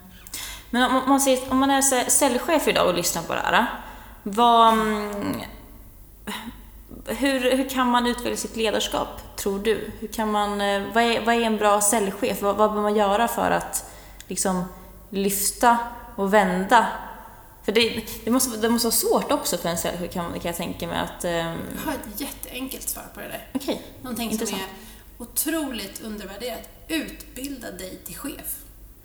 Men 0.71 0.91
om, 0.91 1.09
man, 1.09 1.21
säger, 1.21 1.53
om 1.53 1.59
man 1.59 1.71
är 1.71 2.11
säljchef 2.11 2.69
idag 2.69 2.89
och 2.89 2.95
lyssnar 2.95 3.23
på 3.23 3.35
det 3.35 3.41
här. 3.41 3.67
Vad, 4.23 4.73
mm, 4.73 5.41
hur, 7.07 7.57
hur 7.57 7.69
kan 7.69 7.91
man 7.91 8.07
utveckla 8.07 8.37
sitt 8.37 8.57
ledarskap, 8.57 9.37
tror 9.37 9.59
du? 9.59 9.91
Hur 10.01 10.09
kan 10.09 10.31
man, 10.31 10.61
eh, 10.61 10.83
vad, 10.95 11.05
är, 11.05 11.25
vad 11.25 11.35
är 11.35 11.41
en 11.41 11.57
bra 11.57 11.81
säljchef? 11.81 12.43
Vad, 12.43 12.57
vad 12.57 12.73
bör 12.73 12.83
man 12.83 12.97
göra 12.97 13.29
för 13.29 13.51
att 13.51 13.91
liksom, 14.29 14.65
lyfta 15.11 15.79
och 16.17 16.35
vända? 16.35 16.87
För 17.65 17.73
det, 17.73 18.05
det, 18.25 18.31
måste, 18.31 18.57
det 18.57 18.69
måste 18.69 18.87
vara 18.87 18.95
svårt 18.95 19.33
också 19.33 19.59
för 19.59 19.69
en 19.69 19.79
säljchef 19.79 20.13
kan, 20.13 20.33
kan 20.33 20.43
jag 20.43 20.57
tänka 20.57 20.87
mig 20.87 20.99
att... 20.99 21.25
ehm, 21.25 21.59
Jag 21.77 21.83
har 21.87 21.93
ett 21.93 22.21
jätteenkelt 22.21 22.89
svar 22.89 23.05
på 23.15 23.21
det 23.21 23.29
där. 23.29 23.49
Okej, 23.55 23.83
Någonting 24.03 24.31
Intressant. 24.31 24.61
som 24.63 25.27
är 25.27 25.31
otroligt 25.31 26.01
undervärderat. 26.03 26.69
Utbilda 26.89 27.71
dig 27.71 27.99
till 28.05 28.17
chef. 28.17 28.57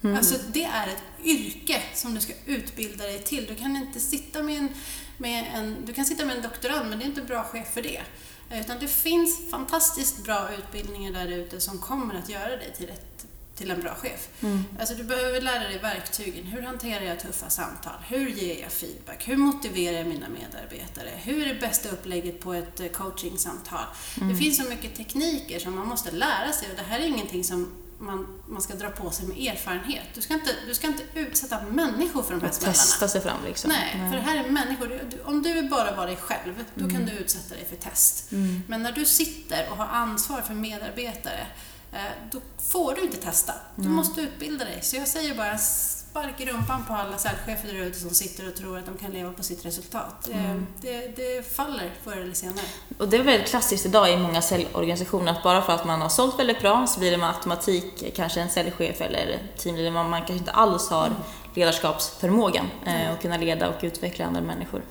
Mm. 0.03 0.17
Alltså 0.17 0.35
det 0.47 0.63
är 0.63 0.87
ett 0.87 1.03
yrke 1.25 1.81
som 1.93 2.15
du 2.15 2.21
ska 2.21 2.33
utbilda 2.45 3.03
dig 3.03 3.19
till. 3.19 3.45
Du 3.45 3.55
kan 3.55 3.75
inte 3.75 3.99
sitta 3.99 4.43
med 4.43 4.57
en, 4.57 4.69
med 5.17 5.45
en, 5.55 5.85
du 5.85 5.93
kan 5.93 6.05
sitta 6.05 6.25
med 6.25 6.35
en 6.35 6.41
doktorand 6.41 6.89
men 6.89 6.99
det 6.99 7.05
är 7.05 7.07
inte 7.07 7.21
bra 7.21 7.43
chef 7.43 7.73
för 7.73 7.81
det. 7.81 8.01
Utan 8.51 8.79
det 8.79 8.87
finns 8.87 9.51
fantastiskt 9.51 10.23
bra 10.23 10.49
utbildningar 10.57 11.11
där 11.11 11.27
ute 11.27 11.59
som 11.61 11.77
kommer 11.79 12.15
att 12.15 12.29
göra 12.29 12.49
dig 12.57 12.73
till, 12.77 12.89
ett, 12.89 13.08
till 13.59 13.71
en 13.71 13.81
bra 13.81 13.95
chef. 13.95 14.27
Mm. 14.41 14.63
Alltså 14.79 14.95
du 14.95 15.03
behöver 15.03 15.41
lära 15.41 15.63
dig 15.63 15.79
verktygen. 15.79 16.45
Hur 16.45 16.61
hanterar 16.61 17.03
jag 17.03 17.19
tuffa 17.19 17.49
samtal? 17.49 17.93
Hur 18.07 18.29
ger 18.29 18.61
jag 18.61 18.71
feedback? 18.71 19.27
Hur 19.27 19.37
motiverar 19.37 19.97
jag 19.97 20.07
mina 20.07 20.29
medarbetare? 20.29 21.09
Hur 21.15 21.47
är 21.47 21.53
det 21.53 21.59
bästa 21.59 21.89
upplägget 21.89 22.39
på 22.39 22.53
ett 22.53 22.79
eh, 22.79 22.87
coachingsamtal? 22.87 23.85
Det 24.15 24.35
finns 24.35 24.57
så 24.57 24.63
mycket 24.63 24.95
tekniker 24.95 25.59
som 25.59 25.75
man 25.75 25.87
måste 25.87 26.11
lära 26.11 26.51
sig 26.53 26.69
och 26.69 26.75
det 26.75 26.83
här 26.83 26.99
är 26.99 27.05
ingenting 27.05 27.43
som 27.43 27.71
man, 27.99 28.27
man 28.47 28.61
ska 28.61 28.75
dra 28.75 28.89
på 28.89 29.11
sig 29.11 29.27
med 29.27 29.37
erfarenhet. 29.37 30.05
Du 30.15 30.21
ska 30.21 30.33
inte, 30.33 30.55
du 30.67 30.73
ska 30.73 30.87
inte 30.87 31.03
utsätta 31.13 31.61
människor 31.61 32.23
för 32.23 32.33
de 32.33 32.41
här 32.41 32.51
smällarna. 32.51 32.73
testa 32.73 33.07
sig 33.07 33.21
fram 33.21 33.45
liksom. 33.45 33.71
Nej, 33.71 34.09
för 34.11 34.17
det 34.17 34.23
här 34.23 34.43
är 34.43 34.49
människor. 34.49 35.01
Om 35.25 35.41
du 35.41 35.53
vill 35.53 35.69
bara 35.69 35.95
vara 35.95 36.05
dig 36.05 36.15
själv, 36.15 36.63
då 36.75 36.89
kan 36.89 37.05
du 37.05 37.11
utsätta 37.11 37.55
dig 37.55 37.65
för 37.65 37.75
test. 37.75 38.31
Men 38.67 38.83
när 38.83 38.91
du 38.91 39.05
sitter 39.05 39.69
och 39.71 39.77
har 39.77 39.85
ansvar 39.85 40.41
för 40.41 40.53
medarbetare, 40.53 41.47
då 42.31 42.39
får 42.71 42.93
du 42.93 43.01
inte 43.01 43.17
testa. 43.17 43.53
Du 43.75 43.89
måste 43.89 44.21
utbilda 44.21 44.65
dig. 44.65 44.79
Så 44.81 44.95
jag 44.95 45.07
säger 45.07 45.35
bara 45.35 45.57
spark 45.57 46.39
i 46.41 46.45
rumpan 46.45 46.85
på 46.87 46.93
alla 46.93 47.17
säljchefer 47.17 47.67
där 47.73 47.85
ute 47.85 47.99
som 47.99 48.09
sitter 48.09 48.47
och 48.47 48.55
tror 48.55 48.77
att 48.77 48.85
de 48.85 48.97
kan 48.97 49.11
leva 49.11 49.31
på 49.33 49.43
sitt 49.43 49.65
resultat. 49.65 50.29
Eh, 50.31 50.55
Det, 50.81 51.15
det 51.15 51.55
faller 51.55 51.91
förr 52.03 52.17
eller 52.17 52.33
senare. 52.33 52.65
Och 52.97 53.09
det 53.09 53.17
är 53.17 53.23
väldigt 53.23 53.49
klassiskt 53.49 53.85
idag 53.85 54.13
i 54.13 54.17
många 54.17 54.41
säljorganisationer 54.41 55.31
att 55.31 55.43
bara 55.43 55.61
för 55.61 55.73
att 55.73 55.85
man 55.85 56.01
har 56.01 56.09
sålt 56.09 56.39
väldigt 56.39 56.59
bra 56.61 56.87
så 56.87 56.99
blir 56.99 57.11
det 57.11 57.17
med 57.17 57.29
automatik 57.29 58.15
kanske 58.15 58.41
en 58.41 58.49
säljchef 58.49 59.01
eller 59.01 59.39
teamleader. 59.57 59.91
Man, 59.91 60.09
man 60.09 60.19
kanske 60.19 60.33
inte 60.37 60.51
alls 60.51 60.89
har 60.89 61.11
ledarskapsförmågan 61.55 62.65
eh, 62.85 63.11
att 63.11 63.21
kunna 63.21 63.37
leda 63.37 63.69
och 63.69 63.75
utveckla 63.81 64.25
andra 64.25 64.41
människor. 64.41 64.81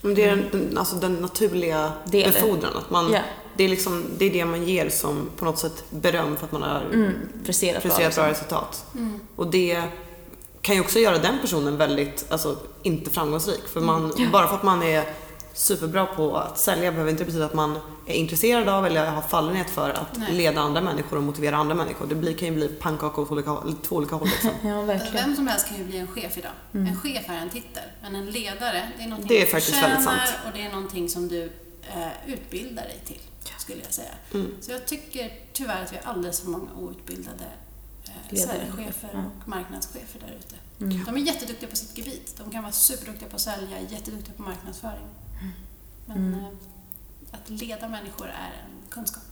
Men 0.00 0.14
det 0.14 0.24
är 0.24 0.36
den, 0.36 0.78
alltså 0.78 0.96
den 0.96 1.14
naturliga 1.14 1.92
befordran. 2.04 2.76
Att 2.76 2.90
man, 2.90 3.12
Ja. 3.12 3.20
Det, 3.56 3.64
är 3.64 3.68
liksom, 3.68 4.04
det 4.18 4.24
är 4.24 4.30
det 4.32 4.44
man 4.44 4.64
ger 4.64 4.88
som 4.88 5.30
på 5.36 5.44
något 5.44 5.58
sätt 5.58 5.84
beröm 5.90 6.36
för 6.36 6.46
att 6.46 6.52
man 6.52 6.62
har 6.62 6.80
Mm, 6.92 7.12
presterat 7.46 7.82
bra. 7.82 7.90
presterat 7.90 8.14
bra 8.14 8.26
Liksom. 8.28 8.44
resultat. 8.44 8.84
Och 9.36 9.46
det 9.50 9.82
kan 10.62 10.74
ju 10.74 10.80
också 10.80 10.98
göra 10.98 11.18
den 11.18 11.38
personen 11.40 11.76
väldigt, 11.76 12.26
alltså 12.28 12.56
inte 12.82 13.10
framgångsrik. 13.10 13.68
För 13.72 13.80
man, 13.80 14.12
bara 14.32 14.48
för 14.48 14.54
att 14.54 14.62
man 14.62 14.82
är 14.82 15.04
superbra 15.52 16.06
på 16.06 16.36
att 16.36 16.58
sälja 16.58 16.90
behöver 16.92 17.10
inte 17.10 17.24
betyda 17.24 17.44
att 17.44 17.54
man 17.54 17.78
är 18.06 18.14
intresserad 18.14 18.68
av 18.68 18.86
eller 18.86 19.06
har 19.10 19.22
fallenhet 19.22 19.70
för 19.70 19.90
att 19.90 20.16
Nej. 20.16 20.32
leda 20.32 20.60
andra 20.60 20.80
människor 20.80 21.16
och 21.16 21.22
motivera 21.22 21.56
andra 21.56 21.74
människor. 21.74 22.06
Det 22.06 22.14
blir, 22.14 22.34
kan 22.34 22.48
ju 22.48 22.54
bli 22.54 22.68
pannkaka 22.68 23.20
åt 23.20 23.30
olika, 23.30 23.56
två 23.82 23.96
olika 23.96 24.16
håll 24.16 24.28
liksom. 24.28 24.50
Ja, 24.70 24.80
verkligen. 24.82 25.14
Vem 25.26 25.36
som 25.36 25.46
helst 25.46 25.68
kan 25.68 25.78
ju 25.78 25.84
bli 25.84 25.98
en 25.98 26.06
chef 26.06 26.38
idag. 26.38 26.50
En 26.72 27.00
chef 27.02 27.24
är 27.28 27.34
en 27.36 27.50
titel, 27.50 27.82
men 28.02 28.14
en 28.16 28.26
ledare, 28.26 28.88
det 28.98 29.02
är 29.04 29.08
någonting 29.08 29.28
Det 29.28 29.36
är 29.42 29.44
du 29.46 29.50
faktiskt 29.52 29.82
väldigt 29.82 30.04
sant. 30.04 30.20
och 30.46 30.50
det 30.54 30.62
är 30.62 30.70
någonting 30.70 31.08
som 31.08 31.28
du 31.28 31.52
eh, 31.94 32.32
utbildar 32.32 32.82
dig 32.82 33.00
till, 33.06 33.20
skulle 33.58 33.82
jag 33.82 33.92
säga. 33.92 34.14
Så 34.60 34.72
jag 34.72 34.86
tycker 34.86 35.32
tyvärr 35.52 35.82
att 35.84 35.92
vi 35.92 35.96
har 35.96 36.12
alldeles 36.12 36.40
för 36.40 36.48
många 36.50 36.74
outbildade 36.74 37.44
eh, 38.04 38.36
säljchefer 38.38 39.08
Ja. 39.12 39.18
och 39.42 39.48
marknadschefer 39.48 40.20
där 40.20 40.36
ute. 40.38 40.54
De 41.06 41.16
är 41.16 41.20
jätteduktiga 41.20 41.70
på 41.70 41.76
sitt 41.76 41.98
gebit. 41.98 42.34
De 42.38 42.50
kan 42.50 42.62
vara 42.62 42.72
superduktiga 42.72 43.28
på 43.28 43.36
att 43.36 43.42
sälja, 43.42 43.80
jätteduktiga 43.80 44.34
på 44.36 44.42
marknadsföring. 44.42 45.06
Men 46.06 46.34
eh, 46.34 46.48
att 47.30 47.50
leda 47.50 47.88
människor 47.88 48.26
är 48.26 48.52
en 48.64 48.90
kunskap. 48.90 49.22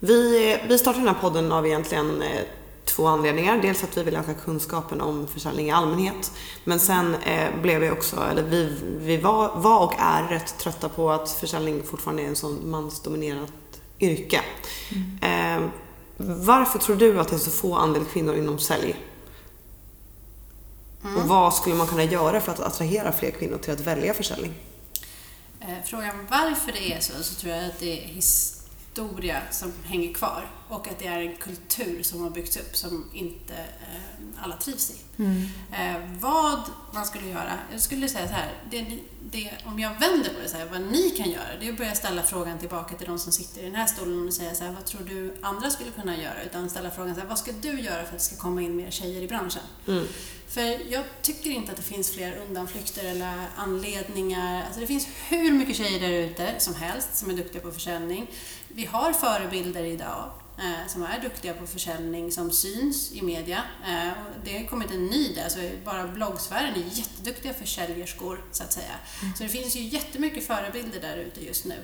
Vi, 0.00 0.58
vi 0.68 0.78
startade 0.78 1.04
den 1.04 1.14
här 1.14 1.20
podden 1.22 1.52
av 1.52 1.66
egentligen 1.66 2.22
eh, 2.22 2.42
två 2.84 3.06
anledningar. 3.06 3.58
Dels 3.62 3.84
att 3.84 3.96
vi 3.96 4.02
vill 4.02 4.16
öka 4.16 4.34
kunskapen 4.34 5.00
om 5.00 5.26
försäljning 5.28 5.66
i 5.66 5.70
allmänhet. 5.70 6.32
Men 6.64 6.80
sen 6.80 7.14
eh, 7.14 7.60
blev 7.62 7.80
vi 7.80 7.90
också, 7.90 8.16
eller 8.30 8.42
vi, 8.42 8.78
vi 9.00 9.16
var, 9.16 9.56
var 9.56 9.84
och 9.84 9.94
är 9.98 10.28
rätt 10.28 10.58
trötta 10.58 10.88
på 10.88 11.10
att 11.10 11.30
försäljning 11.30 11.82
fortfarande 11.82 12.22
är 12.22 12.26
en 12.26 12.36
sån 12.36 12.70
mansdominerat 12.70 13.52
yrke. 14.00 14.40
Eh, 15.20 15.64
varför 16.16 16.78
tror 16.78 16.96
du 16.96 17.20
att 17.20 17.28
det 17.28 17.36
är 17.36 17.38
så 17.38 17.50
få 17.50 17.74
andel 17.74 18.04
kvinnor 18.04 18.34
inom 18.34 18.58
sälj? 18.58 18.96
Och 21.02 21.28
vad 21.28 21.54
skulle 21.54 21.74
man 21.74 21.86
kunna 21.86 22.04
göra 22.04 22.40
för 22.40 22.52
att 22.52 22.60
attrahera 22.60 23.12
fler 23.12 23.30
kvinnor 23.30 23.58
till 23.58 23.72
att 23.72 23.80
välja 23.80 24.14
försäljning? 24.14 24.54
Eh, 25.60 25.66
Frågan 25.84 26.26
varför 26.30 26.72
det 26.72 26.92
är 26.92 27.00
så, 27.00 27.22
så 27.22 27.34
tror 27.34 27.54
jag 27.54 27.64
att 27.64 27.80
det 27.80 28.04
är 28.04 28.20
historia 28.92 29.42
som 29.50 29.72
hänger 29.84 30.14
kvar 30.14 30.50
och 30.68 30.88
att 30.88 30.98
det 30.98 31.06
är 31.06 31.20
en 31.20 31.36
kultur 31.36 32.02
som 32.02 32.22
har 32.22 32.30
byggts 32.30 32.56
upp 32.56 32.76
som 32.76 33.10
inte 33.12 33.54
eh, 33.54 34.42
alla 34.42 34.56
trivs 34.56 34.90
i. 34.90 34.94
Eh, 35.72 36.18
vad 36.20 36.60
man 36.94 37.06
skulle 37.06 37.28
göra, 37.28 37.58
jag 37.72 37.80
skulle 37.80 38.08
säga 38.08 38.28
så 38.28 38.34
här, 38.34 38.52
det, 38.70 38.98
det, 39.30 39.52
om 39.64 39.78
jag 39.78 39.90
vänder 39.90 40.28
på 40.34 40.40
det 40.42 40.48
så 40.48 40.56
här, 40.56 40.66
vad 40.66 40.80
ni 40.80 41.10
kan 41.10 41.30
göra, 41.30 41.58
det 41.60 41.68
är 41.68 41.72
att 41.72 41.78
börja 41.78 41.94
ställa 41.94 42.22
frågan 42.22 42.58
tillbaka 42.58 42.96
till 42.96 43.06
de 43.06 43.18
som 43.18 43.32
sitter 43.32 43.60
i 43.60 43.64
den 43.64 43.74
här 43.74 43.86
stolen 43.86 44.26
och 44.26 44.34
säga 44.34 44.54
så 44.54 44.64
här, 44.64 44.72
vad 44.72 44.84
tror 44.84 45.02
du 45.08 45.34
andra 45.42 45.70
skulle 45.70 45.90
kunna 45.90 46.16
göra? 46.16 46.42
Utan 46.46 46.70
ställa 46.70 46.90
frågan 46.90 47.14
så 47.14 47.20
här, 47.20 47.28
vad 47.28 47.38
ska 47.38 47.52
du 47.52 47.80
göra 47.80 48.04
för 48.04 48.12
att 48.16 48.18
det 48.18 48.24
ska 48.24 48.36
komma 48.36 48.62
in 48.62 48.76
mer 48.76 48.90
tjejer 48.90 49.22
i 49.22 49.28
branschen? 49.28 49.62
För 50.48 50.92
jag 50.92 51.04
tycker 51.22 51.50
inte 51.50 51.70
att 51.70 51.76
det 51.76 51.82
finns 51.82 52.10
fler 52.10 52.36
undanflykter 52.48 53.04
eller 53.04 53.46
anledningar. 53.56 54.64
Alltså 54.64 54.80
det 54.80 54.86
finns 54.86 55.08
hur 55.28 55.52
mycket 55.52 55.76
tjejer 55.76 56.00
där 56.00 56.10
ute 56.10 56.54
som 56.58 56.74
helst 56.74 57.16
som 57.16 57.30
är 57.30 57.34
duktiga 57.34 57.62
på 57.62 57.70
försäljning. 57.70 58.26
Vi 58.74 58.84
har 58.84 59.12
förebilder 59.12 59.84
idag. 59.84 60.30
eh, 60.58 60.88
som 60.88 61.02
är 61.02 61.20
duktiga 61.20 61.54
på 61.54 61.66
försäljning 61.66 62.32
som 62.32 62.50
syns 62.50 63.12
i 63.12 63.22
media. 63.22 63.62
Eh, 63.86 64.08
och 64.08 64.44
det 64.44 64.58
har 64.58 64.64
kommit 64.64 64.90
en 64.90 65.06
ny 65.06 65.34
där, 65.34 65.44
alltså 65.44 65.60
bara 65.84 66.06
bloggsfären 66.06 66.74
är 66.74 66.98
jätteduktiga 66.98 67.54
försäljerskor 67.54 68.44
så 68.52 68.62
att 68.62 68.72
säga. 68.72 68.94
Mm. 69.22 69.34
Så 69.36 69.42
det 69.42 69.48
finns 69.48 69.76
ju 69.76 69.80
jättemycket 69.80 70.46
förebilder 70.46 71.00
där 71.00 71.16
ute 71.16 71.44
just 71.44 71.64
nu. 71.64 71.74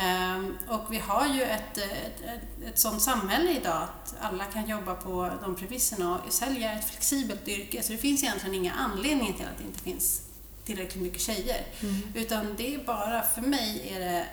Ehm, 0.00 0.58
och 0.68 0.92
vi 0.92 0.98
har 0.98 1.26
ju 1.26 1.42
ett, 1.42 1.78
ett, 1.78 2.20
ett, 2.20 2.66
ett 2.66 2.78
sånt 2.78 3.02
samhälle 3.02 3.50
idag 3.50 3.82
att 3.82 4.14
alla 4.20 4.44
kan 4.44 4.68
jobba 4.68 4.94
på 4.94 5.30
de 5.42 5.54
premisserna 5.56 6.18
och 6.18 6.32
sälja 6.32 6.72
ett 6.72 6.90
flexibelt 6.90 7.48
yrke. 7.48 7.82
Så 7.82 7.92
det 7.92 7.98
finns 7.98 8.22
egentligen 8.22 8.54
inga 8.54 8.72
anledningar 8.72 9.32
till 9.32 9.46
att 9.46 9.58
det 9.58 9.64
inte 9.64 9.80
finns 9.80 10.22
tillräckligt 10.64 11.02
mycket 11.02 11.20
tjejer. 11.20 11.66
Mm. 11.80 12.02
Utan 12.14 12.54
det 12.56 12.74
är 12.74 12.78
bara, 12.78 13.22
för 13.22 13.40
mig 13.40 13.92
är 13.94 14.00
det 14.00 14.26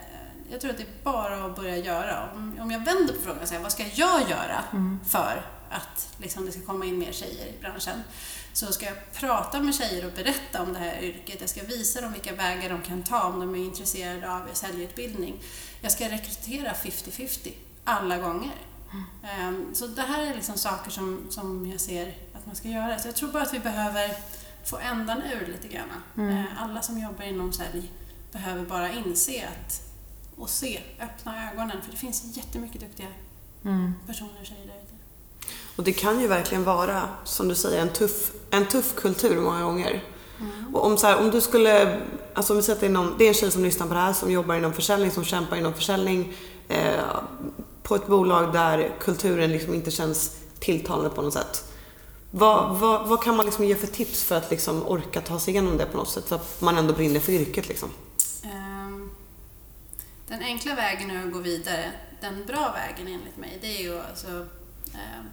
jag 0.50 0.60
tror 0.60 0.70
att 0.70 0.76
det 0.76 0.82
är 0.82 1.04
bara 1.04 1.44
att 1.44 1.56
börja 1.56 1.76
göra. 1.76 2.30
Om, 2.34 2.58
om 2.60 2.70
jag 2.70 2.84
vänder 2.84 3.14
på 3.14 3.20
frågan 3.20 3.42
och 3.42 3.48
säger 3.48 3.62
vad 3.62 3.72
ska 3.72 3.84
jag 3.94 4.30
göra 4.30 4.64
mm. 4.72 5.00
för 5.08 5.46
att 5.70 6.08
liksom, 6.18 6.46
det 6.46 6.52
ska 6.52 6.60
komma 6.60 6.84
in 6.84 6.98
mer 6.98 7.12
tjejer 7.12 7.46
i 7.46 7.60
branschen? 7.60 8.02
Så 8.52 8.72
ska 8.72 8.86
jag 8.86 9.12
prata 9.12 9.60
med 9.60 9.74
tjejer 9.74 10.06
och 10.06 10.12
berätta 10.12 10.62
om 10.62 10.72
det 10.72 10.78
här 10.78 11.02
yrket. 11.02 11.40
Jag 11.40 11.50
ska 11.50 11.62
visa 11.62 12.00
dem 12.00 12.12
vilka 12.12 12.34
vägar 12.34 12.70
de 12.70 12.82
kan 12.82 13.02
ta 13.02 13.22
om 13.22 13.40
de 13.40 13.54
är 13.54 13.58
intresserade 13.58 14.32
av 14.32 14.42
säljutbildning. 14.52 15.42
Jag 15.80 15.92
ska 15.92 16.04
rekrytera 16.04 16.72
50-50 16.72 17.52
alla 17.84 18.18
gånger. 18.18 18.54
Mm. 19.22 19.74
Så 19.74 19.86
det 19.86 20.02
här 20.02 20.26
är 20.26 20.34
liksom 20.34 20.56
saker 20.56 20.90
som, 20.90 21.26
som 21.30 21.70
jag 21.70 21.80
ser 21.80 22.14
att 22.32 22.46
man 22.46 22.56
ska 22.56 22.68
göra. 22.68 22.98
Så 22.98 23.08
jag 23.08 23.14
tror 23.14 23.32
bara 23.32 23.42
att 23.42 23.54
vi 23.54 23.58
behöver 23.58 24.10
få 24.64 24.78
ändan 24.78 25.22
ur 25.22 25.46
lite 25.46 25.68
grann. 25.68 25.88
Mm. 26.16 26.36
Ehm, 26.36 26.46
alla 26.58 26.82
som 26.82 26.98
jobbar 26.98 27.24
inom 27.24 27.52
sälj 27.52 27.90
behöver 28.32 28.64
bara 28.64 28.92
inse 28.92 29.48
att 29.48 29.89
och 30.40 30.50
se, 30.50 30.80
öppna 31.00 31.50
ögonen. 31.52 31.82
För 31.82 31.90
det 31.90 31.96
finns 31.96 32.36
jättemycket 32.36 32.80
duktiga 32.80 33.06
mm. 33.64 33.94
personer 34.06 34.40
och 34.40 34.46
tjejer 34.46 34.66
där 34.66 34.74
ute. 34.74 34.94
Och 35.76 35.84
det 35.84 35.92
kan 35.92 36.20
ju 36.20 36.26
verkligen 36.26 36.64
vara, 36.64 37.08
som 37.24 37.48
du 37.48 37.54
säger, 37.54 37.82
en 37.82 37.92
tuff, 37.92 38.32
en 38.50 38.66
tuff 38.66 38.94
kultur 38.94 39.40
många 39.40 39.62
gånger. 39.62 40.04
Mm. 40.40 40.74
Och 40.74 40.86
om, 40.86 40.96
så 40.96 41.06
här, 41.06 41.18
om 41.18 41.30
du 41.30 41.40
skulle, 41.40 42.00
alltså 42.34 42.52
om 42.52 42.56
vi 42.56 42.62
säger 42.62 42.76
att 42.76 42.80
det 42.80 42.86
är, 42.86 42.90
någon, 42.90 43.14
det 43.18 43.24
är 43.24 43.28
en 43.28 43.34
tjej 43.34 43.50
som 43.50 43.64
lyssnar 43.64 43.86
på 43.86 43.94
det 43.94 44.00
här 44.00 44.12
som 44.12 44.30
jobbar 44.30 44.54
inom 44.54 44.72
försäljning, 44.72 45.10
som 45.10 45.24
kämpar 45.24 45.56
inom 45.56 45.74
försäljning 45.74 46.32
eh, 46.68 47.04
på 47.82 47.94
ett 47.94 48.06
bolag 48.06 48.52
där 48.52 48.96
kulturen 49.00 49.52
liksom 49.52 49.74
inte 49.74 49.90
känns 49.90 50.36
tilltalande 50.58 51.10
på 51.10 51.22
något 51.22 51.34
sätt. 51.34 51.64
Vad, 52.30 52.78
vad, 52.78 53.08
vad 53.08 53.22
kan 53.22 53.36
man 53.36 53.46
liksom 53.46 53.64
ge 53.64 53.74
för 53.74 53.86
tips 53.86 54.22
för 54.22 54.36
att 54.36 54.50
liksom 54.50 54.86
orka 54.86 55.20
ta 55.20 55.38
sig 55.38 55.54
igenom 55.54 55.76
det 55.76 55.86
på 55.86 55.96
något 55.96 56.08
sätt 56.08 56.28
så 56.28 56.34
att 56.34 56.60
man 56.60 56.78
ändå 56.78 56.94
brinner 56.94 57.20
för 57.20 57.32
yrket? 57.32 57.68
Liksom? 57.68 57.88
Den 60.30 60.42
enkla 60.42 60.74
vägen 60.74 61.10
är 61.10 61.26
att 61.26 61.32
gå 61.32 61.38
vidare. 61.38 61.92
Den 62.20 62.46
bra 62.46 62.72
vägen 62.72 63.06
enligt 63.06 63.36
mig, 63.36 63.58
det 63.60 63.76
är 63.76 63.82
ju 63.82 64.00
alltså 64.00 64.46
eh, 64.94 65.24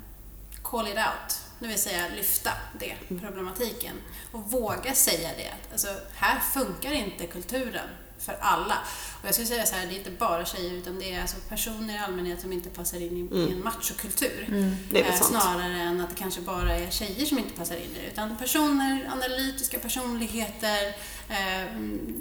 call 0.64 0.88
it 0.88 0.98
out. 0.98 1.42
Det 1.60 1.68
vill 1.68 1.82
säga 1.82 2.08
lyfta 2.16 2.52
det, 2.80 2.96
mm. 3.10 3.24
problematiken. 3.24 3.96
Och 4.32 4.52
våga 4.52 4.94
säga 4.94 5.30
det. 5.38 5.54
Alltså, 5.72 5.88
här 6.16 6.40
funkar 6.40 6.92
inte 6.92 7.28
kulturen 7.28 7.90
för 8.28 8.38
alla. 8.42 8.78
Och 9.22 9.28
jag 9.28 9.34
skulle 9.34 9.48
säga 9.48 9.66
så 9.66 9.76
här, 9.76 9.88
det 9.88 9.94
är 9.94 9.98
inte 9.98 10.12
bara 10.12 10.46
tjejer 10.46 10.74
utan 10.74 11.00
det 11.00 11.14
är 11.14 11.22
alltså 11.22 11.38
personer 11.50 11.96
i 11.96 11.98
allmänhet 11.98 12.42
som 12.42 12.54
inte 12.54 12.70
passar 12.70 12.98
in 12.98 13.18
i, 13.18 13.36
mm. 13.36 13.52
en 13.52 13.64
machokultur. 13.64 14.46
Mm, 14.48 14.76
eh, 14.96 15.22
snarare 15.22 15.82
än 15.82 16.02
att 16.02 16.10
det 16.10 16.16
kanske 16.16 16.42
bara 16.42 16.76
är 16.76 16.90
tjejer 16.90 17.26
som 17.26 17.38
inte 17.38 17.54
passar 17.54 17.76
in 17.76 17.82
i 17.96 18.00
det. 18.02 18.08
Utan 18.12 18.38
personer, 18.38 19.10
analytiska 19.12 19.80
personligheter, 19.80 20.88
eh, 21.30 21.68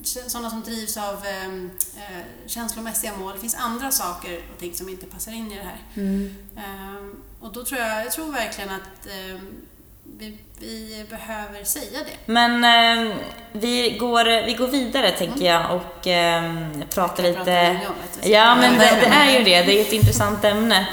sådana 0.03 0.51
som 0.51 0.63
drivs 0.63 0.97
av 0.97 1.27
eh, 1.27 1.45
eh, 1.45 2.25
känslomässiga 2.47 3.17
mål. 3.17 3.33
Det 3.35 3.41
finns 3.41 3.55
andra 3.55 3.91
saker 3.91 4.41
och 4.55 4.59
ting 4.59 4.75
som 4.75 4.89
inte 4.89 5.07
passar 5.07 5.33
in 5.33 5.53
i 5.53 5.55
det 5.55 5.65
här. 5.65 5.83
Mm. 5.95 6.35
Eh, 6.57 7.17
och 7.41 7.53
då 7.53 7.65
tror 7.65 7.81
jag, 7.81 8.05
jag 8.05 8.13
tror 8.13 8.33
verkligen 8.33 8.71
att 8.71 9.07
eh, 9.07 9.41
vi, 10.19 10.39
vi, 10.59 11.05
behöver 11.11 11.65
säga 11.65 11.99
det. 11.99 12.33
Men 12.33 12.65
eh, 12.65 13.15
vi, 13.53 13.97
går, 14.01 14.47
vi 14.47 14.53
går 14.55 14.69
vidare 14.69 15.11
tänker 15.11 15.45
jag 15.45 15.75
och 15.75 16.07
eh, 16.07 16.53
pratar 16.95 17.23
lite... 17.23 17.81
Ja, 18.23 18.55
men 18.55 18.73
det, 18.79 18.99
det, 19.01 19.07
är 19.07 19.39
ju 19.39 19.45
det. 19.45 19.63
Det 19.63 19.79
är 19.79 19.81
ett 19.81 19.93
intressant 19.93 20.45
ämne. 20.45 20.87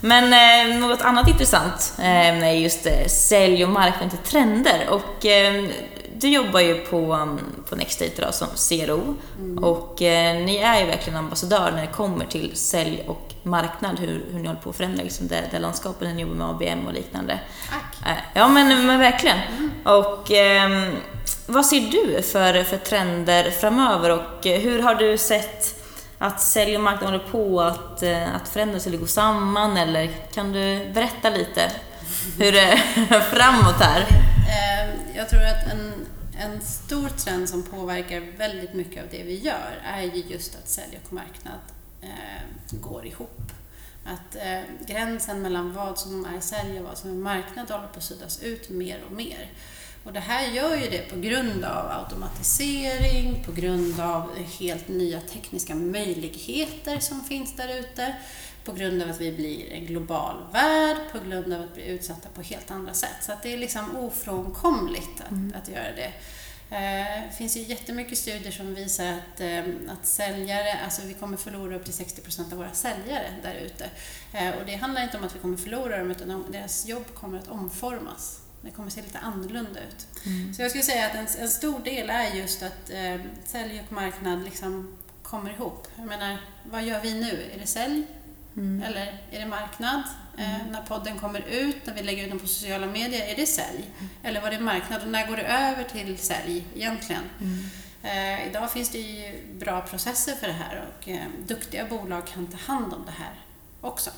Men 0.00 0.32
eh, 0.72 0.78
något 0.78 1.02
annat 1.02 1.28
intressant 1.28 1.94
eh, 1.98 2.44
är 2.44 2.52
just 2.52 2.86
eh, 2.86 3.06
sälj 3.06 3.64
och 3.64 3.70
marknad 3.70 4.10
till 4.10 4.18
trender. 4.18 4.88
Och 4.88 5.26
eh, 5.26 5.64
du 6.20 6.28
jobbar 6.28 6.60
ju 6.60 6.74
på, 6.74 7.28
på 7.68 7.76
Nextdate 7.76 8.32
som 8.32 8.48
CRO 8.48 9.16
mm. 9.38 9.64
och 9.64 10.02
eh, 10.02 10.44
ni 10.44 10.56
är 10.56 10.80
ju 10.80 10.86
verkligen 10.86 11.18
ambassadör 11.18 11.70
när 11.70 11.80
det 11.80 11.92
kommer 11.92 12.24
till 12.24 12.56
sälj 12.56 13.04
och 13.06 13.34
marknad, 13.42 13.98
hur, 13.98 14.24
hur 14.30 14.38
ni 14.38 14.46
håller 14.46 14.60
på 14.60 14.70
att 14.70 14.76
förändra 14.76 15.02
liksom 15.02 15.28
det, 15.28 15.42
det 15.50 15.58
landskapet 15.58 16.08
när 16.08 16.14
ni 16.14 16.22
jobbar 16.22 16.34
med 16.34 16.46
ABM 16.46 16.86
och 16.86 16.92
liknande. 16.92 17.40
Tack! 17.70 18.10
Eh, 18.10 18.22
ja 18.34 18.48
men, 18.48 18.86
men 18.86 18.98
verkligen. 18.98 19.38
Mm. 19.38 19.70
Och 19.84 20.32
eh, 20.32 20.92
vad 21.46 21.66
ser 21.66 21.80
du 21.80 22.22
för, 22.22 22.64
för 22.64 22.76
trender 22.76 23.50
framöver 23.50 24.10
och 24.10 24.44
hur 24.44 24.82
har 24.82 24.94
du 24.94 25.18
sett 25.18 25.84
att 26.18 26.40
sälj 26.40 26.76
och 26.76 26.82
marknad 26.82 27.10
håller 27.10 27.24
på 27.24 27.60
att, 27.60 28.02
eh, 28.02 28.34
att 28.34 28.48
förändras 28.48 28.86
eller 28.86 28.98
gå 28.98 29.06
samman 29.06 29.76
eller 29.76 30.10
kan 30.34 30.52
du 30.52 30.90
berätta 30.94 31.30
lite 31.30 31.70
hur 32.38 32.52
det 32.52 32.60
är 33.10 33.20
framåt 33.20 33.80
här? 33.80 34.29
Jag 35.20 35.28
tror 35.28 35.44
att 35.44 35.72
en, 35.72 36.06
en 36.38 36.60
stor 36.60 37.08
trend 37.08 37.48
som 37.48 37.62
påverkar 37.62 38.20
väldigt 38.20 38.74
mycket 38.74 39.02
av 39.02 39.08
det 39.10 39.22
vi 39.22 39.38
gör 39.38 39.82
är 39.84 40.02
ju 40.02 40.22
just 40.28 40.54
att 40.54 40.68
sälj 40.68 41.00
och 41.04 41.12
marknad 41.12 41.60
eh, 42.02 42.78
går 42.80 43.06
ihop. 43.06 43.52
Att 44.04 44.36
eh, 44.36 44.60
gränsen 44.86 45.42
mellan 45.42 45.72
vad 45.72 45.98
som 45.98 46.24
är 46.24 46.40
sälj 46.40 46.78
och 46.78 46.84
vad 46.84 46.98
som 46.98 47.10
är 47.10 47.14
marknad 47.14 47.70
håller 47.70 47.86
på 47.86 47.98
att 47.98 48.04
suddas 48.04 48.42
ut 48.42 48.70
mer 48.70 49.00
och 49.06 49.12
mer. 49.12 49.50
Och 50.04 50.12
det 50.12 50.20
här 50.20 50.46
gör 50.46 50.76
ju 50.76 50.90
det 50.90 51.10
på 51.10 51.20
grund 51.20 51.64
av 51.64 52.02
automatisering, 52.02 53.44
på 53.44 53.52
grund 53.52 54.00
av 54.00 54.36
helt 54.36 54.88
nya 54.88 55.20
tekniska 55.20 55.74
möjligheter 55.74 56.98
som 56.98 57.24
finns 57.24 57.56
där 57.56 57.78
ute, 57.78 58.14
på 58.64 58.72
grund 58.72 59.02
av 59.02 59.10
att 59.10 59.20
vi 59.20 59.32
blir 59.32 59.72
en 59.72 59.86
global 59.86 60.36
värld, 60.52 60.96
på 61.12 61.18
grund 61.18 61.52
av 61.52 61.60
att 61.60 61.70
vi 61.70 61.74
blir 61.74 61.84
utsatta 61.84 62.28
på 62.34 62.42
helt 62.42 62.70
andra 62.70 62.94
sätt. 62.94 63.16
Så 63.22 63.32
att 63.32 63.42
det 63.42 63.52
är 63.52 63.58
liksom 63.58 63.96
ofrånkomligt 63.96 65.20
att, 65.20 65.30
mm. 65.30 65.54
att 65.62 65.68
göra 65.68 65.92
det. 65.96 66.12
Eh, 66.70 67.28
det 67.28 67.36
finns 67.38 67.56
ju 67.56 67.60
jättemycket 67.60 68.18
studier 68.18 68.52
som 68.52 68.74
visar 68.74 69.12
att, 69.12 69.40
eh, 69.40 69.64
att 69.88 70.06
säljare, 70.06 70.78
alltså 70.84 71.02
vi 71.02 71.14
kommer 71.14 71.36
förlora 71.36 71.76
upp 71.76 71.84
till 71.84 71.94
60% 71.94 72.52
av 72.52 72.58
våra 72.58 72.72
säljare 72.72 73.34
där 73.42 73.54
ute. 73.54 73.90
Eh, 74.32 74.50
och 74.50 74.66
det 74.66 74.74
handlar 74.74 75.02
inte 75.02 75.18
om 75.18 75.24
att 75.24 75.34
vi 75.34 75.38
kommer 75.38 75.56
förlora 75.56 75.98
dem, 75.98 76.10
utan 76.10 76.44
deras 76.52 76.86
jobb 76.86 77.14
kommer 77.14 77.38
att 77.38 77.48
omformas. 77.48 78.40
Det 78.62 78.70
kommer 78.70 78.90
se 78.90 79.02
lite 79.02 79.18
annorlunda 79.18 79.80
ut. 79.80 80.26
Mm. 80.26 80.54
Så 80.54 80.62
jag 80.62 80.70
skulle 80.70 80.84
säga 80.84 81.06
att 81.06 81.14
en, 81.14 81.42
en 81.42 81.48
stor 81.48 81.78
del 81.78 82.10
är 82.10 82.34
just 82.34 82.62
att 82.62 82.90
eh, 82.90 83.20
sälj 83.44 83.82
och 83.86 83.92
marknad 83.92 84.44
liksom 84.44 84.98
kommer 85.22 85.50
ihop. 85.50 85.88
Jag 85.96 86.06
menar, 86.06 86.38
vad 86.64 86.82
gör 86.84 87.00
vi 87.00 87.14
nu? 87.14 87.50
Är 87.54 87.58
det 87.58 87.66
sälj? 87.66 88.06
Mm. 88.56 88.82
Eller 88.82 89.22
är 89.30 89.38
det 89.38 89.46
marknad? 89.46 90.02
Eh, 90.38 90.60
mm. 90.60 90.72
när 90.72 90.82
podden 90.82 91.18
kommer 91.18 91.40
ut, 91.40 91.86
när 91.86 91.94
vi 91.94 92.02
lägger 92.02 92.24
ut 92.24 92.30
den 92.30 92.38
på 92.38 92.46
sociala 92.46 92.86
medier, 92.86 93.26
är 93.26 93.36
det 93.36 93.46
sälj? 93.46 93.90
Mm. 93.98 94.10
Eller 94.22 94.40
var 94.40 94.50
det 94.50 94.60
marknad? 94.60 95.02
Och 95.02 95.08
när 95.08 95.26
går 95.26 95.36
det 95.36 95.42
över 95.42 95.84
till 95.84 96.18
sälj 96.18 96.66
egentligen? 96.74 97.22
Mm. 97.40 97.64
Eh, 98.02 98.48
idag 98.48 98.72
finns 98.72 98.90
det 98.90 98.98
ju 98.98 99.54
bra 99.58 99.80
processer 99.80 100.34
för 100.34 100.46
det 100.46 100.52
här 100.52 100.88
och 100.88 101.08
eh, 101.08 101.26
duktiga 101.46 101.84
bolag 101.84 102.26
kan 102.26 102.46
ta 102.46 102.56
hand 102.72 102.94
om 102.94 103.04
det 103.06 103.12
här 103.12 103.40
också. 103.80 104.10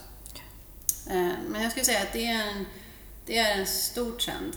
Eh, 1.10 1.32
men 1.48 1.62
jag 1.62 1.70
skulle 1.70 1.84
säga 1.84 2.02
att 2.02 2.12
det 2.12 2.26
är 2.26 2.48
en, 2.48 2.66
det 3.26 3.38
är 3.38 3.58
en 3.58 3.66
stor 3.66 4.12
trend 4.12 4.56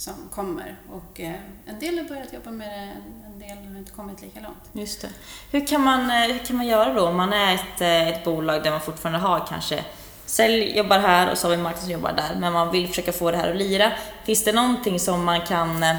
som 0.00 0.14
kommer 0.34 0.76
och 0.90 1.20
eh, 1.20 1.34
en 1.66 1.78
del 1.80 1.98
har 1.98 2.04
börjat 2.04 2.32
jobba 2.32 2.50
med 2.50 2.68
det, 2.68 3.44
en 3.44 3.58
del 3.58 3.72
har 3.72 3.78
inte 3.78 3.92
kommit 3.92 4.22
lika 4.22 4.40
långt. 4.40 4.64
Just 4.72 5.02
det. 5.02 5.08
Hur 5.50 5.66
kan 5.66 5.80
man, 5.80 6.10
eh, 6.10 6.16
hur 6.16 6.38
kan 6.38 6.56
man 6.56 6.66
göra 6.66 6.94
då 6.94 7.06
om 7.08 7.16
man 7.16 7.32
är 7.32 7.54
ett, 7.54 7.80
ett 7.80 8.24
bolag 8.24 8.62
där 8.62 8.70
man 8.70 8.80
fortfarande 8.80 9.18
har 9.18 9.46
kanske 9.48 9.84
Sälj 10.30 10.76
jobbar 10.76 10.98
här 10.98 11.30
och 11.30 11.38
så 11.38 11.46
har 11.46 11.56
vi 11.56 11.62
marknad 11.62 11.82
som 11.82 11.92
jobbar 11.92 12.12
där, 12.12 12.36
men 12.40 12.52
man 12.52 12.70
vill 12.70 12.88
försöka 12.88 13.12
få 13.12 13.30
det 13.30 13.36
här 13.36 13.50
att 13.50 13.56
lira. 13.56 13.92
Finns 14.24 14.44
det 14.44 14.52
någonting 14.52 15.00
som 15.00 15.24
man 15.24 15.40
kan... 15.40 15.82
Eh, 15.82 15.96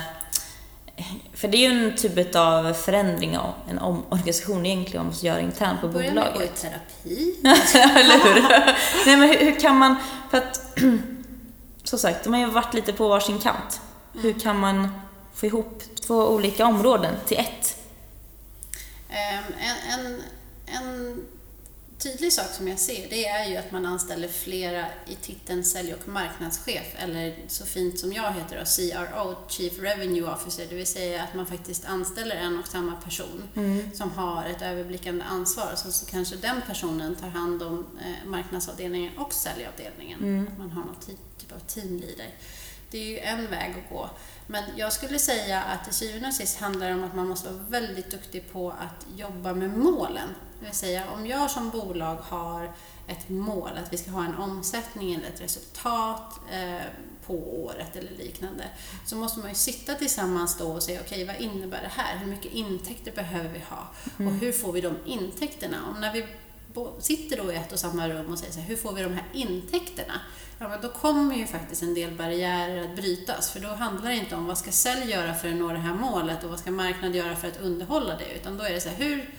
för 1.34 1.48
det 1.48 1.58
är 1.58 1.72
ju 1.72 1.86
en 1.86 1.98
typ 1.98 2.36
av 2.36 2.74
förändring 2.74 3.38
av 3.38 3.54
en 3.70 3.80
omorganisation 3.80 4.66
egentligen 4.66 5.02
om 5.02 5.08
man 5.08 5.16
ska 5.16 5.28
göra 5.28 5.40
internt 5.40 5.82
på 5.82 5.88
bolaget. 5.88 6.14
Börja 6.14 6.24
med 6.24 6.34
att 6.34 6.38
gå 6.38 6.44
i 6.44 6.48
terapi. 6.48 7.36
Eller 8.00 8.24
hur? 8.24 8.42
Nej, 9.06 9.18
men 9.18 9.30
hur, 9.30 9.38
hur, 9.38 9.60
kan 9.60 9.78
man... 9.78 9.96
För 10.30 10.38
att, 10.38 10.80
som 11.84 12.00
sagt, 12.00 12.24
de 12.24 12.34
har 12.34 12.40
ju 12.40 12.46
varit 12.46 12.74
lite 12.74 12.94
på 12.94 13.08
varsin 13.08 13.40
kant. 13.40 13.82
Hur 14.14 14.30
mm. 14.30 14.40
kan 14.40 14.60
man 14.60 14.88
få 15.34 15.46
ihop 15.46 15.84
två 16.08 16.28
olika 16.28 16.66
områden 16.66 17.16
till 17.26 17.38
ett? 17.38 17.78
Um, 19.10 19.54
en, 19.60 20.00
en, 20.00 20.22
en 20.66 21.26
tydlig 22.04 22.34
sak 22.34 22.48
som 22.52 22.68
jag 22.68 22.80
ser 22.80 23.10
det 23.10 23.26
är 23.26 23.50
ju 23.50 23.58
att 23.58 23.72
man 23.72 23.86
anställer 23.86 24.28
flera 24.28 24.86
i 25.08 25.16
titeln 25.16 25.64
sälj 25.64 25.94
och 25.94 26.08
marknadschef 26.08 26.96
eller 26.98 27.36
så 27.48 27.66
fint 27.66 28.00
som 28.00 28.14
jag 28.14 28.34
heter 28.34 28.60
då, 28.60 28.66
CRO, 28.66 29.36
Chief 29.48 29.80
Revenue 29.80 30.34
Officer, 30.34 30.66
det 30.70 30.76
vill 30.76 30.88
säga 30.88 31.24
att 31.24 31.34
man 31.36 31.46
faktiskt 31.46 31.86
anställer 31.86 32.36
en 32.36 32.60
och 32.60 32.68
samma 32.68 32.96
person 32.96 33.44
mm. 33.56 33.92
som 33.94 34.12
har 34.12 34.46
ett 34.46 34.62
överblickande 34.62 35.24
ansvar. 35.24 35.74
Så, 35.76 35.92
så 35.92 36.06
kanske 36.06 36.36
den 36.36 36.62
personen 36.68 37.16
tar 37.16 37.28
hand 37.28 37.64
om 37.64 37.86
eh, 38.02 38.30
marknadsavdelningen 38.30 39.18
och 39.18 39.34
säljavdelningen. 39.34 40.20
Mm. 40.20 40.48
Att 40.48 40.58
man 40.58 40.72
har 40.72 40.84
någon 40.84 41.00
typ 41.06 41.52
av 41.56 41.60
teamleader. 41.60 42.30
Det 42.92 42.98
är 42.98 43.10
ju 43.10 43.20
en 43.20 43.50
väg 43.50 43.72
att 43.72 43.90
gå. 43.90 44.10
Men 44.48 44.64
jag 44.76 44.94
skulle 44.94 45.20
säga 45.20 45.62
att 45.62 45.84
till 45.84 45.94
syvende 45.94 46.28
och 46.28 46.34
sist 46.34 46.60
handlar 46.60 46.88
det 46.88 46.94
om 46.94 47.04
att 47.04 47.16
man 47.16 47.28
måste 47.28 47.50
vara 47.50 47.64
väldigt 47.64 48.12
duktig 48.12 48.52
på 48.52 48.72
att 48.72 49.06
jobba 49.18 49.54
med 49.54 49.78
målen. 49.78 50.30
Det 50.60 50.66
vill 50.66 50.76
säga, 50.76 51.04
om 51.12 51.28
jag 51.28 51.52
som 51.52 51.70
bolag 51.70 52.16
har 52.16 52.74
ett 53.08 53.30
mål, 53.30 53.70
att 53.84 53.94
vi 53.94 53.98
ska 53.98 54.12
ha 54.12 54.26
en 54.26 54.36
omsättning 54.36 55.14
eller 55.14 55.28
ett 55.28 55.42
resultat 55.42 56.40
eh, 56.52 56.82
på 57.26 57.64
året 57.64 57.96
eller 57.96 58.12
liknande, 58.12 58.64
så 59.06 59.16
måste 59.16 59.40
man 59.40 59.50
ju 59.50 59.56
sitta 59.56 59.96
tillsammans 59.96 60.58
då 60.58 60.72
och 60.72 60.84
säga, 60.84 61.02
okej, 61.06 61.24
okay, 61.24 61.36
vad 61.36 61.52
innebär 61.52 61.82
det 61.82 62.02
här? 62.02 62.18
Hur 62.18 62.28
mycket 62.28 62.54
intäkter 62.54 63.12
behöver 63.12 63.50
vi 63.50 63.60
ha? 63.60 63.88
Mm. 64.20 64.34
Och 64.34 64.40
hur 64.40 64.52
får 64.52 64.72
vi 64.72 64.82
de 64.82 64.96
intäkterna? 65.06 65.78
Och 65.90 66.02
när 66.02 66.14
vi 66.14 66.26
sitter 67.00 67.38
då 67.38 67.52
i 67.52 67.56
ett 67.56 67.72
och 67.72 67.80
samma 67.80 68.10
rum 68.10 68.32
och 68.32 68.40
säger 68.40 68.54
så 68.54 68.60
här, 68.60 68.68
hur 68.68 68.76
får 68.76 68.94
vi 68.94 69.04
de 69.04 69.14
här 69.14 69.26
intäkterna? 69.34 70.14
Ja, 70.62 70.68
men 70.68 70.82
då 70.82 70.90
kommer 70.90 71.36
ju 71.36 71.48
faktiskt 71.48 71.84
en 71.84 71.94
del 71.94 72.12
barriärer 72.12 72.84
att 72.84 72.96
brytas, 72.96 73.52
för 73.52 73.60
då 73.60 73.68
handlar 73.68 74.10
det 74.10 74.16
inte 74.16 74.36
om 74.36 74.46
vad 74.46 74.58
ska 74.58 74.72
sälj 74.72 75.12
göra 75.12 75.34
för 75.34 75.50
att 75.50 75.56
nå 75.56 75.68
det 75.68 75.80
här 75.80 75.94
målet 75.94 76.44
och 76.44 76.50
vad 76.50 76.60
ska 76.60 76.72
marknad 76.72 77.16
göra 77.16 77.36
för 77.36 77.48
att 77.48 77.62
underhålla 77.62 78.18
det, 78.18 78.36
utan 78.36 78.58
då 78.58 78.64
är 78.64 78.74
det 78.74 78.82
så 78.82 78.90
här, 78.90 78.96
hur, 78.96 79.30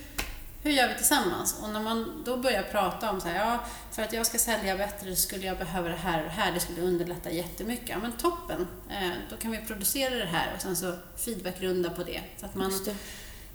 hur 0.62 0.70
gör 0.70 0.88
vi 0.88 0.94
tillsammans? 0.94 1.56
Och 1.62 1.68
när 1.68 1.80
man 1.80 2.22
då 2.24 2.36
börjar 2.36 2.62
prata 2.62 3.10
om 3.10 3.20
så 3.20 3.28
här, 3.28 3.36
ja, 3.36 3.58
för 3.90 4.02
att 4.02 4.12
jag 4.12 4.26
ska 4.26 4.38
sälja 4.38 4.76
bättre 4.76 5.16
skulle 5.16 5.46
jag 5.46 5.58
behöva 5.58 5.88
det 5.88 5.96
här 5.96 6.18
och 6.18 6.24
det 6.24 6.42
här, 6.42 6.52
det 6.52 6.60
skulle 6.60 6.82
underlätta 6.82 7.30
jättemycket. 7.30 7.88
Ja, 7.88 7.98
men 8.02 8.12
toppen! 8.12 8.66
Eh, 8.90 9.10
då 9.30 9.36
kan 9.36 9.50
vi 9.50 9.58
producera 9.58 10.14
det 10.14 10.26
här 10.32 10.52
och 10.56 10.62
sen 10.62 10.76
så 10.76 10.94
feedbackrunda 11.16 11.90
på 11.90 12.02
det. 12.02 12.20
Så 12.40 12.46
att 12.46 12.54
man, 12.54 12.72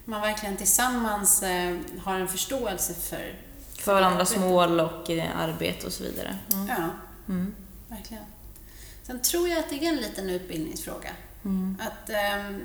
man 0.05 0.21
verkligen 0.21 0.57
tillsammans 0.57 1.43
eh, 1.43 1.77
har 2.03 2.19
en 2.19 2.27
förståelse 2.27 2.93
för 2.93 3.33
för 3.79 3.93
varandras 3.93 4.35
mål 4.37 4.79
och 4.79 5.09
eh, 5.09 5.39
arbete 5.39 5.87
och 5.87 5.93
så 5.93 6.03
vidare. 6.03 6.37
Mm. 6.53 6.67
Ja, 6.67 6.89
mm. 7.27 7.55
verkligen. 7.87 8.23
Sen 9.03 9.21
tror 9.21 9.49
jag 9.49 9.59
att 9.59 9.69
det 9.69 9.85
är 9.85 9.89
en 9.89 9.95
liten 9.95 10.29
utbildningsfråga. 10.29 11.09
Mm. 11.45 11.77
Att, 11.79 12.09
um, 12.49 12.63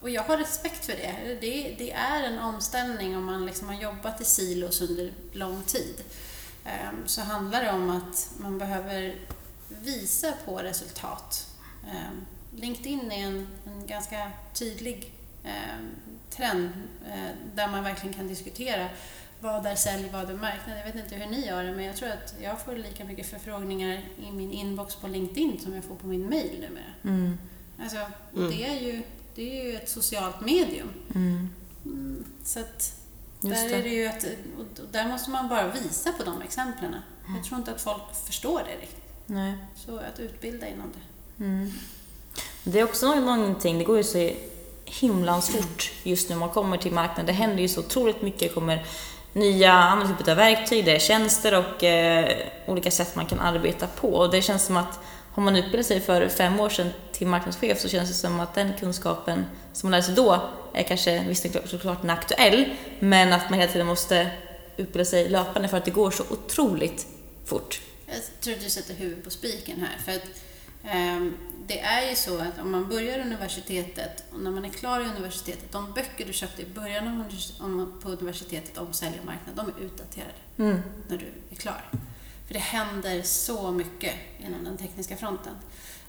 och 0.00 0.10
jag 0.10 0.22
har 0.22 0.36
respekt 0.36 0.86
för 0.86 0.92
det. 0.92 1.38
det. 1.40 1.74
Det 1.78 1.92
är 1.92 2.22
en 2.22 2.38
omställning 2.38 3.16
om 3.16 3.24
man 3.24 3.46
liksom 3.46 3.68
har 3.68 3.74
jobbat 3.74 4.20
i 4.20 4.24
silos 4.24 4.80
under 4.80 5.12
lång 5.32 5.62
tid. 5.62 6.04
Um, 6.64 7.08
så 7.08 7.20
handlar 7.20 7.64
det 7.64 7.72
om 7.72 7.90
att 7.90 8.30
man 8.38 8.58
behöver 8.58 9.14
visa 9.68 10.32
på 10.44 10.58
resultat. 10.58 11.48
Um, 11.84 12.26
LinkedIn 12.60 13.12
är 13.12 13.26
en, 13.26 13.48
en 13.66 13.86
ganska 13.86 14.30
tydlig 14.52 15.12
trend 16.30 16.70
uh, 17.06 17.30
där 17.54 17.68
man 17.68 17.84
verkligen 17.84 18.14
kan 18.14 18.28
diskutera 18.28 18.88
vad 19.40 19.66
är 19.66 19.74
sälj, 19.74 20.10
vad 20.12 20.30
är 20.30 20.34
marknad? 20.34 20.78
Jag 20.78 20.84
vet 20.84 20.94
inte 20.94 21.14
hur 21.14 21.26
ni 21.30 21.46
gör 21.46 21.64
det, 21.64 21.72
men 21.72 21.84
jag 21.84 21.96
tror 21.96 22.08
att 22.08 22.34
jag 22.42 22.60
får 22.60 22.76
lika 22.76 23.04
mycket 23.04 23.26
förfrågningar 23.26 24.00
i 24.28 24.32
min 24.32 24.52
inbox 24.52 24.94
på 24.96 25.08
LinkedIn 25.08 25.60
som 25.60 25.74
jag 25.74 25.84
får 25.84 25.94
på 25.94 26.06
min 26.06 26.28
mail 26.28 26.60
numera. 26.60 27.16
Mm. 27.16 27.38
Alltså, 27.82 27.96
mm. 28.36 28.50
det, 28.50 28.66
är 28.66 28.80
ju, 28.80 29.02
det 29.34 29.60
är 29.60 29.64
ju 29.64 29.76
ett 29.76 29.88
socialt 29.88 30.40
medium. 30.40 30.88
Mm. 31.14 31.50
mm 31.84 32.24
så 32.44 32.60
att 32.60 33.04
där, 33.40 33.72
är 33.72 33.82
det 33.82 33.88
ju 33.88 34.06
att, 34.06 34.24
och 34.58 34.86
där 34.92 35.08
måste 35.08 35.30
man 35.30 35.48
bara 35.48 35.70
visa 35.70 36.12
på 36.12 36.24
de 36.24 36.42
exemplen. 36.42 36.94
Jag 37.36 37.44
tror 37.44 37.58
inte 37.58 37.70
att 37.70 37.80
folk 37.80 38.02
förstår 38.26 38.62
det 38.66 38.82
riktigt. 38.82 39.04
Nej. 39.26 39.54
Så 39.76 39.96
att 39.96 40.20
utbilda 40.20 40.68
inom 40.68 40.92
det. 40.94 41.44
Mm. 41.44 41.72
Det 42.64 42.80
är 42.80 42.84
också 42.84 43.14
någonting, 43.14 43.78
det 43.78 43.84
går 43.84 43.96
ju 43.96 44.04
så 44.04 44.30
himlans 44.84 45.50
fort 45.50 45.92
just 46.02 46.30
nu 46.30 46.36
man 46.36 46.50
kommer 46.50 46.76
till 46.76 46.92
marknaden. 46.92 47.26
Det 47.26 47.32
händer 47.32 47.62
ju 47.62 47.68
så 47.68 47.80
otroligt 47.80 48.22
mycket. 48.22 48.40
Det 48.40 48.48
kommer 48.48 48.86
nya 49.34 49.72
andra 49.72 50.08
typer 50.08 50.30
av 50.30 50.36
verktyg, 50.36 50.84
det 50.84 50.94
är 50.94 50.98
tjänster 50.98 51.58
och 51.58 51.84
eh, 51.84 52.36
olika 52.66 52.90
sätt 52.90 53.16
man 53.16 53.26
kan 53.26 53.40
arbeta 53.40 53.86
på. 53.86 54.08
Och 54.08 54.30
det 54.30 54.42
känns 54.42 54.64
som 54.64 54.76
att 54.76 55.00
har 55.32 55.42
man 55.42 55.56
utbildat 55.56 55.86
sig 55.86 56.00
för 56.00 56.28
fem 56.28 56.60
år 56.60 56.68
sedan 56.68 56.90
till 57.12 57.26
marknadschef 57.26 57.80
så 57.80 57.88
känns 57.88 58.08
det 58.08 58.14
som 58.14 58.40
att 58.40 58.54
den 58.54 58.72
kunskapen 58.80 59.44
som 59.72 59.86
man 59.86 59.90
lärde 59.90 60.02
sig 60.02 60.14
då 60.14 60.50
är 60.74 60.82
kanske, 60.82 61.24
visst 61.28 61.46
såklart 61.64 62.04
aktuell, 62.04 62.64
men 62.98 63.32
att 63.32 63.50
man 63.50 63.58
hela 63.58 63.72
tiden 63.72 63.86
måste 63.86 64.30
utbilda 64.76 65.04
sig 65.04 65.28
löpande 65.28 65.68
för 65.68 65.76
att 65.76 65.84
det 65.84 65.90
går 65.90 66.10
så 66.10 66.24
otroligt 66.30 67.06
fort. 67.44 67.80
Jag 68.06 68.16
tror 68.40 68.54
att 68.54 68.60
du 68.60 68.70
sätter 68.70 68.94
huvudet 68.94 69.24
på 69.24 69.30
spiken 69.30 69.80
här. 69.80 69.98
För 70.04 70.12
att, 70.12 70.28
um, 70.96 71.36
det 71.66 71.80
är 71.80 72.10
ju 72.10 72.16
så 72.16 72.38
att 72.38 72.58
om 72.58 72.70
man 72.70 72.88
börjar 72.88 73.18
universitetet 73.18 74.24
och 74.32 74.40
när 74.40 74.50
man 74.50 74.64
är 74.64 74.68
klar 74.68 75.00
i 75.00 75.04
universitetet, 75.04 75.72
de 75.72 75.92
böcker 75.92 76.26
du 76.26 76.32
köpte 76.32 76.62
i 76.62 76.66
början 76.66 77.08
av 77.08 78.00
på 78.00 78.08
universitetet 78.08 78.78
om 78.78 78.92
sälj 78.92 79.18
och 79.20 79.26
marknad, 79.26 79.56
de 79.56 79.68
är 79.68 79.86
utdaterade 79.86 80.32
mm. 80.56 80.80
när 81.08 81.18
du 81.18 81.32
är 81.50 81.56
klar. 81.56 81.90
För 82.46 82.54
det 82.54 82.60
händer 82.60 83.22
så 83.22 83.70
mycket 83.70 84.14
inom 84.38 84.64
den 84.64 84.76
tekniska 84.76 85.16
fronten. 85.16 85.54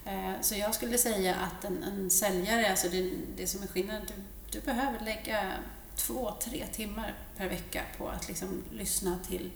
Eh, 0.05 0.41
så 0.41 0.55
jag 0.55 0.75
skulle 0.75 0.97
säga 0.97 1.35
att 1.35 1.65
en, 1.65 1.83
en 1.83 2.09
säljare, 2.09 2.69
alltså 2.69 2.89
det, 2.89 3.11
det 3.37 3.47
som 3.47 3.63
är 3.63 3.67
skillnaden, 3.67 4.01
du, 4.07 4.13
du 4.51 4.65
behöver 4.65 4.99
lägga 5.05 5.53
två, 5.95 6.33
tre 6.41 6.65
timmar 6.73 7.13
per 7.37 7.49
vecka 7.49 7.81
på 7.97 8.09
att 8.09 8.27
liksom 8.27 8.63
lyssna 8.71 9.19
till 9.27 9.51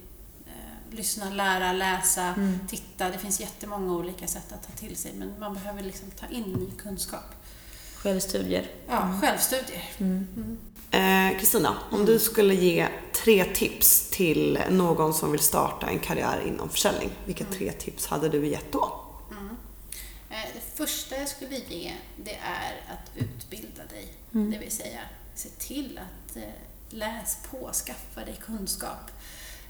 lyssna, 0.91 1.29
lära, 1.29 1.73
läsa, 1.73 2.23
mm. 2.23 2.59
titta. 2.67 3.09
Det 3.09 3.17
finns 3.17 3.39
jättemånga 3.39 3.93
olika 3.93 4.27
sätt 4.27 4.53
att 4.53 4.67
ta 4.67 4.73
till 4.73 4.95
sig 4.95 5.13
men 5.13 5.39
man 5.39 5.53
behöver 5.53 5.83
liksom 5.83 6.11
ta 6.11 6.25
in 6.27 6.43
ny 6.43 6.71
kunskap. 6.77 7.35
Självstudier. 7.95 8.71
Ja, 8.87 9.01
mm. 9.01 9.21
självstudier. 9.21 9.83
Mm. 9.97 10.27
mm. 10.35 10.57
Eh, 10.91 11.39
Kristina, 11.39 11.69
mm. 11.69 11.99
om 11.99 12.05
du 12.05 12.19
skulle 12.19 12.55
ge 12.55 12.87
tre 13.23 13.45
tips 13.45 14.09
till 14.09 14.59
någon 14.69 15.13
som 15.13 15.31
vill 15.31 15.41
starta 15.41 15.87
en 15.87 15.99
karriär 15.99 16.43
inom 16.47 16.69
försäljning, 16.69 17.09
vilka 17.25 17.43
mm. 17.43 17.57
tre 17.57 17.71
tips 17.71 18.07
hade 18.07 18.29
du 18.29 18.47
gett 18.47 18.71
då? 18.71 19.05
Eh, 20.29 20.47
det 20.53 20.77
första 20.85 21.17
jag 21.17 21.29
skulle 21.29 21.55
ge, 21.55 21.93
det 22.15 22.35
är 22.35 22.93
att 22.93 23.11
utbilda 23.15 23.85
dig. 23.85 24.13
Det 24.31 24.57
vill 24.57 24.71
säga, 24.71 24.99
se 25.35 25.49
till 25.49 25.99
att 26.03 26.37
eh, 26.37 26.43
läs 26.89 27.37
på, 27.51 27.71
skaffa 27.73 28.25
dig 28.25 28.39
kunskap. 28.41 29.11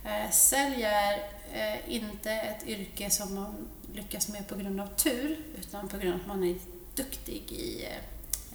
Eh, 0.03 0.31
sälj 0.31 0.83
är 0.83 1.17
eh, 1.53 1.93
inte 1.93 2.31
ett 2.31 2.67
yrke 2.67 3.09
som 3.09 3.35
man 3.35 3.67
lyckas 3.93 4.27
med 4.27 4.47
på 4.47 4.55
grund 4.55 4.81
av 4.81 4.88
tur, 4.88 5.39
utan 5.59 5.88
på 5.88 5.97
grund 5.97 6.13
av 6.13 6.21
att 6.21 6.27
man 6.27 6.43
är 6.43 6.59
duktig 6.95 7.51
i 7.51 7.85
eh, 7.85 7.97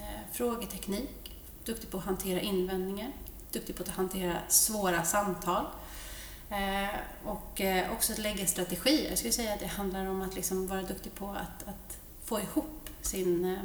eh 0.05 0.21
frågeteknik, 0.33 1.37
duktig 1.65 1.91
på 1.91 1.99
att 1.99 2.05
hantera 2.05 2.41
invändningar, 2.41 3.13
duktig 3.53 3.77
på 3.77 3.83
att 3.83 3.89
hantera 3.89 4.37
svåra 4.49 5.05
samtal 5.05 5.65
eh, 6.51 6.97
och 7.25 7.61
eh, 7.61 7.93
också 7.93 8.13
att 8.13 8.19
lägga 8.19 8.47
strategier. 8.47 9.09
Jag 9.09 9.19
skulle 9.19 9.33
säga 9.33 9.55
att 9.55 9.61
det 9.61 9.67
handlar 9.67 10.07
om 10.07 10.23
att 10.23 10.35
liksom 10.35 10.67
vara 10.67 10.83
duktig 10.83 11.15
på 11.15 11.29
att, 11.29 11.69
att 11.69 11.99
få 12.25 12.41
ihop 12.41 12.91
sin 13.03 13.61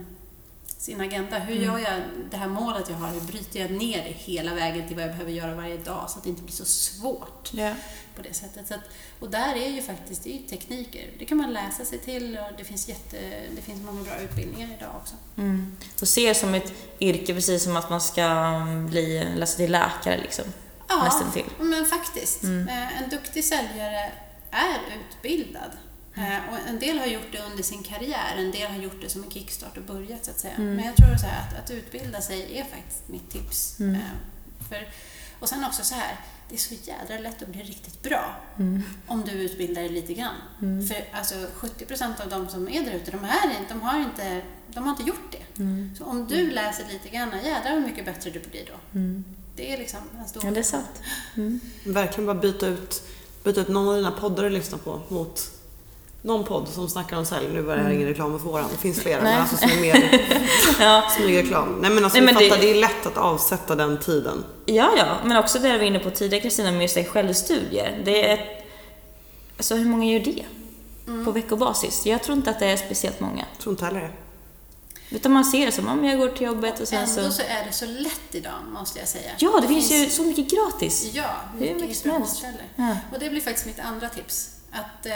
sin 0.80 1.02
agenda. 1.02 1.40
Hur 1.40 1.58
mm. 1.58 1.68
gör 1.68 1.80
jag 1.80 2.02
det 2.32 2.38
här 2.38 2.48
målet 2.48 2.90
jag 2.90 2.96
har? 2.96 3.10
Hur 3.10 3.22
bryter 3.22 3.60
jag 3.60 3.72
ner 3.72 4.04
det 4.04 4.12
hela 4.12 4.54
vägen 4.54 4.88
till 4.88 4.96
vad 4.96 5.06
jag 5.06 5.12
behöver 5.12 5.32
göra 5.32 5.56
varje 5.56 5.78
dag 5.78 6.10
så 6.10 6.18
att 6.18 6.24
det 6.24 6.30
inte 6.30 6.42
blir 6.42 6.54
så 6.54 6.66
svårt 6.66 7.54
yeah. 7.54 7.76
på 8.16 8.22
det 8.22 8.34
sättet. 8.34 8.68
Så 8.68 8.74
att, 8.74 8.82
och 9.20 9.30
där 9.30 9.56
är 9.56 9.70
ju 9.70 9.82
faktiskt 9.82 10.24
det 10.24 10.36
är 10.36 10.48
tekniker. 10.50 11.10
Det 11.20 11.26
kan 11.26 11.38
man 11.38 11.54
läsa 11.54 11.86
sig 11.86 12.00
till 12.00 12.38
och 12.38 12.58
det 12.58 12.64
finns, 12.64 12.90
jätte, 12.90 13.18
det 13.56 13.62
finns 13.62 13.86
många 13.86 14.04
bra 14.04 14.18
utbildningar 14.18 14.70
idag 14.78 14.92
också. 15.02 15.16
Mm. 15.38 15.78
Och 16.02 16.08
se 16.08 16.36
som 16.36 16.54
ett 16.54 16.74
yrke 17.00 17.34
precis 17.34 17.64
som 17.64 17.78
att 17.78 17.90
man 17.90 18.02
ska 18.02 18.52
bli, 18.90 19.28
läsa 19.36 19.58
till 19.58 19.72
läkare 19.72 20.18
liksom? 20.18 20.46
Ja, 20.88 21.04
Nästan 21.04 21.32
till. 21.32 21.46
men 21.60 21.86
faktiskt. 21.86 22.44
Mm. 22.44 22.68
Eh, 22.68 23.02
en 23.04 23.10
duktig 23.10 23.46
säljare 23.46 24.12
är 24.52 24.80
utbildad. 25.00 25.72
Eh, 26.20 26.54
och 26.54 26.70
en 26.70 26.80
del 26.80 27.00
har 27.00 27.06
gjort 27.06 27.32
det 27.32 27.40
under 27.52 27.64
sin 27.64 27.84
karriär, 27.84 28.36
en 28.38 28.52
del 28.52 28.72
har 28.72 28.78
gjort 28.78 29.02
det 29.02 29.10
som 29.10 29.24
en 29.24 29.32
kickstart 29.32 29.78
och 29.78 29.84
börjat 29.84 30.26
så 30.26 30.32
att 30.32 30.40
säga. 30.40 30.54
Mm. 30.54 30.76
Men 30.76 30.86
jag 30.86 30.96
tror 30.96 31.16
så 31.16 31.26
att, 31.26 31.64
att 31.64 31.72
utbilda 31.72 32.22
sig 32.22 32.58
är 32.58 32.64
faktiskt 32.64 33.08
mitt 33.08 33.30
tips. 33.32 33.80
Mm. 33.80 33.96
Eh, 33.96 34.02
för, 34.70 34.88
och 35.40 35.50
sen 35.50 35.64
också 35.66 35.84
så 35.84 35.96
här, 35.96 36.16
det 36.50 36.56
är 36.56 36.60
så 36.60 36.74
jädra 36.84 37.20
lätt 37.20 37.42
att 37.42 37.48
bli 37.48 37.64
riktigt 37.64 38.02
bra 38.04 38.36
mm. 38.58 38.84
om 39.08 39.24
du 39.26 39.32
utbildar 39.32 39.82
dig 39.82 39.92
lite 39.92 40.14
grann. 40.14 40.36
Mm. 40.62 40.88
För 40.88 40.98
alltså 41.12 41.36
70% 41.36 42.22
av 42.22 42.30
de 42.30 42.50
som 42.50 42.70
är 42.70 42.84
där 42.84 42.92
ute, 42.92 43.12
de, 43.12 43.28
de, 43.70 43.82
har 43.82 44.00
inte, 44.00 44.42
de 44.68 44.84
har 44.84 44.92
inte 44.92 45.04
gjort 45.04 45.32
det. 45.32 45.62
Mm. 45.62 45.96
Så 45.98 46.06
om 46.06 46.28
du 46.28 46.52
läser 46.52 46.86
lite 46.92 47.10
grann, 47.10 47.32
jädrar 47.44 47.72
hur 47.72 47.88
mycket 47.88 48.06
bättre 48.06 48.30
du 48.30 48.40
blir 48.40 48.66
då. 48.66 49.00
Mm. 49.00 49.26
Det 49.56 49.74
är 49.74 49.78
liksom 49.78 50.00
en 50.20 50.28
stor... 50.28 50.46
Ja, 50.46 50.52
det 50.52 50.60
är 50.60 50.64
sant. 50.64 51.02
Verkligen 51.86 52.26
bara 52.26 52.40
byta 52.40 52.68
ut, 52.68 53.04
byta 53.44 53.62
ut 53.62 53.68
någon 53.68 53.88
av 53.88 53.96
dina 53.96 54.12
poddar 54.12 54.44
du 54.44 54.50
lyssnar 54.50 54.80
på 54.80 55.02
mot 55.10 55.59
någon 56.22 56.44
podd 56.44 56.68
som 56.68 56.90
snackar 56.90 57.18
om 57.18 57.26
sälj. 57.26 57.48
Nu 57.54 57.62
var 57.62 57.76
det 57.76 57.82
här 57.84 57.90
ingen 57.90 58.08
reklam 58.08 58.40
för 58.40 58.46
våran. 58.50 58.66
Det 58.72 58.78
finns 58.78 59.00
flera. 59.00 59.24
Nej. 59.24 59.32
Men 59.34 59.42
alltså 59.42 59.58
som 59.58 59.70
är 59.70 59.82
mer 59.82 60.28
Ja. 60.80 61.04
smygreklam. 61.18 61.80
Nej 61.82 61.90
men 61.92 62.04
alltså 62.04 62.20
Nej, 62.20 62.26
men 62.26 62.36
det- 62.44 62.50
fattar, 62.50 62.62
det... 62.62 62.72
är 62.72 62.76
lätt 62.76 63.06
att 63.06 63.18
avsätta 63.18 63.76
den 63.76 64.00
tiden. 64.00 64.44
Ja, 64.66 64.90
ja, 64.98 65.18
men 65.24 65.38
också 65.38 65.60
det 65.60 65.72
vi 65.72 65.78
var 65.78 65.86
inne 65.86 66.00
på 66.00 66.10
tidigare 66.10 66.42
Kristina 66.42 66.72
med 66.72 66.82
just 66.82 66.96
det, 66.96 67.04
självstudier. 67.06 68.02
Det 68.06 68.32
är, 68.32 68.64
alltså 69.58 69.76
hur 69.76 69.86
många 69.86 70.06
gör 70.06 70.20
det? 70.20 70.46
På 71.26 71.32
veckobasis? 71.32 72.06
Jag 72.06 72.24
tror 72.24 72.38
inte 72.38 72.50
att 72.50 72.60
det 72.60 72.66
är 72.66 72.78
speciellt 72.78 73.20
många. 73.20 73.46
Jag 73.54 73.62
tror 73.64 73.74
inte 73.74 73.86
heller 73.86 74.00
det. 74.02 74.12
Utan 75.16 75.32
man 75.32 75.46
ser 75.46 75.66
det 75.66 75.72
som 75.72 75.88
om 75.88 76.06
jag 76.06 76.18
går 76.20 76.28
till 76.28 76.48
jobbet 76.48 76.80
och 76.80 76.88
sen 76.88 77.00
Ändå 77.00 77.22
så... 77.22 77.32
så 77.32 77.42
är 77.42 77.66
det 77.66 77.72
så 77.72 77.86
lätt 77.86 78.22
idag, 78.32 78.54
måste 78.74 79.00
jag 79.00 79.08
säga. 79.08 79.32
Ja, 79.38 79.60
det 79.62 79.68
finns 79.68 79.92
ju 79.92 80.10
så 80.10 80.24
mycket 80.24 80.50
gratis. 80.52 81.10
Ja, 81.14 81.24
Hur 81.54 81.60
mycket 81.60 81.82
mycket 81.82 81.98
som 81.98 82.12
helst. 82.12 82.34
inspirationskällor. 82.34 82.70
Ja. 82.76 82.98
Och 83.14 83.20
det 83.20 83.30
blir 83.30 83.42
faktiskt 83.42 83.66
mitt 83.66 83.80
andra 83.80 84.10
tips. 84.10 84.50
Att 84.72 85.06
eh, 85.06 85.14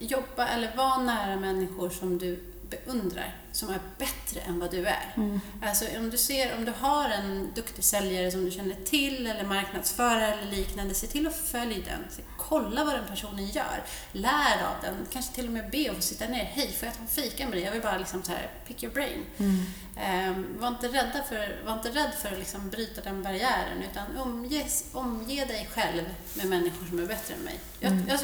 jobba 0.00 0.46
eller 0.46 0.76
vara 0.76 0.98
nära 0.98 1.36
människor 1.36 1.90
som 1.90 2.18
du 2.18 2.42
beundrar, 2.70 3.36
som 3.52 3.68
är 3.70 3.80
bättre 3.98 4.40
än 4.40 4.60
vad 4.60 4.70
du 4.70 4.86
är. 4.86 5.12
Mm. 5.16 5.40
Alltså 5.62 5.84
om 5.98 6.10
du 6.10 6.18
ser, 6.18 6.56
om 6.56 6.64
du 6.64 6.72
har 6.80 7.08
en 7.08 7.48
duktig 7.54 7.84
säljare 7.84 8.30
som 8.30 8.44
du 8.44 8.50
känner 8.50 8.74
till 8.84 9.26
eller 9.26 9.44
marknadsförare 9.44 10.32
eller 10.34 10.56
liknande, 10.56 10.94
se 10.94 11.06
till 11.06 11.26
att 11.26 11.36
följa 11.36 11.76
den. 11.84 12.24
Kolla 12.38 12.84
vad 12.84 12.94
den 12.94 13.06
personen 13.06 13.46
gör. 13.46 13.82
Lär 14.12 14.64
av 14.64 14.74
den. 14.82 14.94
Kanske 15.12 15.34
till 15.34 15.46
och 15.46 15.52
med 15.52 15.70
be 15.70 15.90
att 15.90 15.96
få 15.96 16.02
sitta 16.02 16.26
ner. 16.26 16.44
Hej, 16.44 16.72
får 16.78 16.86
jag 16.86 16.94
ta 16.94 17.00
en 17.02 17.08
fika 17.08 17.44
med 17.44 17.52
dig? 17.52 17.62
Jag 17.62 17.72
vill 17.72 17.82
bara 17.82 17.98
liksom 17.98 18.22
så 18.22 18.32
här, 18.32 18.50
pick 18.66 18.82
your 18.82 18.94
brain. 18.94 19.24
Mm. 19.38 19.64
Ehm, 19.96 20.46
var, 20.60 20.68
inte 20.68 20.88
rädda 20.88 21.22
för, 21.28 21.62
var 21.66 21.72
inte 21.72 21.88
rädd 21.88 22.12
för 22.22 22.32
att 22.32 22.38
liksom 22.38 22.70
bryta 22.70 23.00
den 23.00 23.22
barriären 23.22 23.82
utan 23.90 24.16
omge, 24.16 24.66
omge 24.92 25.44
dig 25.44 25.68
själv 25.72 26.02
med 26.34 26.46
människor 26.46 26.86
som 26.86 26.98
är 26.98 27.06
bättre 27.06 27.34
än 27.34 27.40
mig. 27.40 27.60
Jag, 27.80 27.92
Mm. 27.92 28.08
jag, 28.08 28.18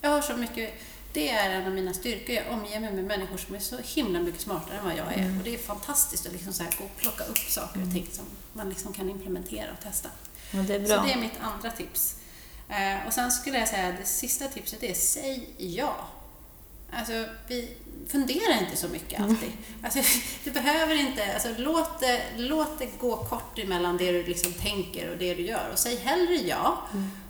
jag 0.00 0.10
har 0.10 0.22
så 0.22 0.36
mycket, 0.36 0.74
det 1.16 1.28
är 1.28 1.50
en 1.50 1.66
av 1.66 1.72
mina 1.72 1.94
styrkor. 1.94 2.34
Jag 2.34 2.44
omger 2.50 2.80
mig 2.80 2.92
med 2.92 3.04
människor 3.04 3.36
som 3.36 3.54
är 3.54 3.58
så 3.58 3.76
himla 3.84 4.20
mycket 4.20 4.40
smartare 4.40 4.78
än 4.78 4.84
vad 4.84 4.96
jag 4.96 5.12
är. 5.12 5.18
Mm. 5.18 5.38
Och 5.38 5.44
det 5.44 5.54
är 5.54 5.58
fantastiskt 5.58 6.26
att 6.26 6.32
liksom 6.32 6.52
så 6.52 6.62
här 6.62 6.72
gå 6.78 6.84
och 6.84 6.96
plocka 6.96 7.24
upp 7.24 7.38
saker 7.38 7.82
och 7.82 7.92
ting 7.92 8.08
som 8.12 8.24
man 8.52 8.68
liksom 8.68 8.92
kan 8.92 9.10
implementera 9.10 9.72
och 9.72 9.80
testa. 9.84 10.08
Ja, 10.50 10.58
det 10.62 10.74
är 10.74 10.80
Så 10.80 10.86
bra. 10.94 11.02
det 11.06 11.12
är 11.12 11.18
mitt 11.18 11.40
andra 11.40 11.70
tips. 11.70 12.16
Eh, 12.68 13.06
och 13.06 13.12
sen 13.12 13.32
skulle 13.32 13.58
jag 13.58 13.68
säga 13.68 13.88
att 13.88 13.98
det 14.00 14.06
sista 14.06 14.48
tipset 14.48 14.82
är 14.82 14.94
säg 14.94 15.48
ja. 15.58 15.96
Alltså, 16.92 17.24
vi 17.46 17.68
funderar 18.08 18.60
inte 18.60 18.76
så 18.76 18.88
mycket 18.88 19.20
alltid. 19.20 19.52
Alltså, 19.82 19.98
du 20.44 20.50
behöver 20.50 20.94
inte, 20.94 21.32
alltså, 21.34 21.48
låt, 21.58 22.00
det, 22.00 22.22
låt 22.36 22.78
det 22.78 22.88
gå 23.00 23.16
kort 23.16 23.58
emellan 23.58 23.96
det 23.96 24.12
du 24.12 24.22
liksom 24.26 24.52
tänker 24.52 25.10
och 25.10 25.16
det 25.18 25.34
du 25.34 25.42
gör. 25.42 25.70
Och 25.72 25.78
säg 25.78 25.96
hellre 25.96 26.34
ja. 26.34 26.78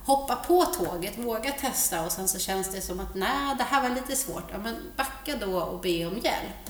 Hoppa 0.05 0.35
på 0.35 0.65
tåget, 0.65 1.17
våga 1.17 1.51
testa 1.51 2.05
och 2.05 2.11
sen 2.11 2.27
så 2.27 2.39
känns 2.39 2.71
det 2.71 2.81
som 2.81 2.99
att 2.99 3.15
nej, 3.15 3.55
det 3.57 3.63
här 3.63 3.81
var 3.89 3.95
lite 3.95 4.15
svårt. 4.15 4.43
Ja, 4.51 4.57
men 4.57 4.75
backa 4.97 5.35
då 5.35 5.59
och 5.59 5.79
be 5.81 6.05
om 6.05 6.13
hjälp. 6.23 6.69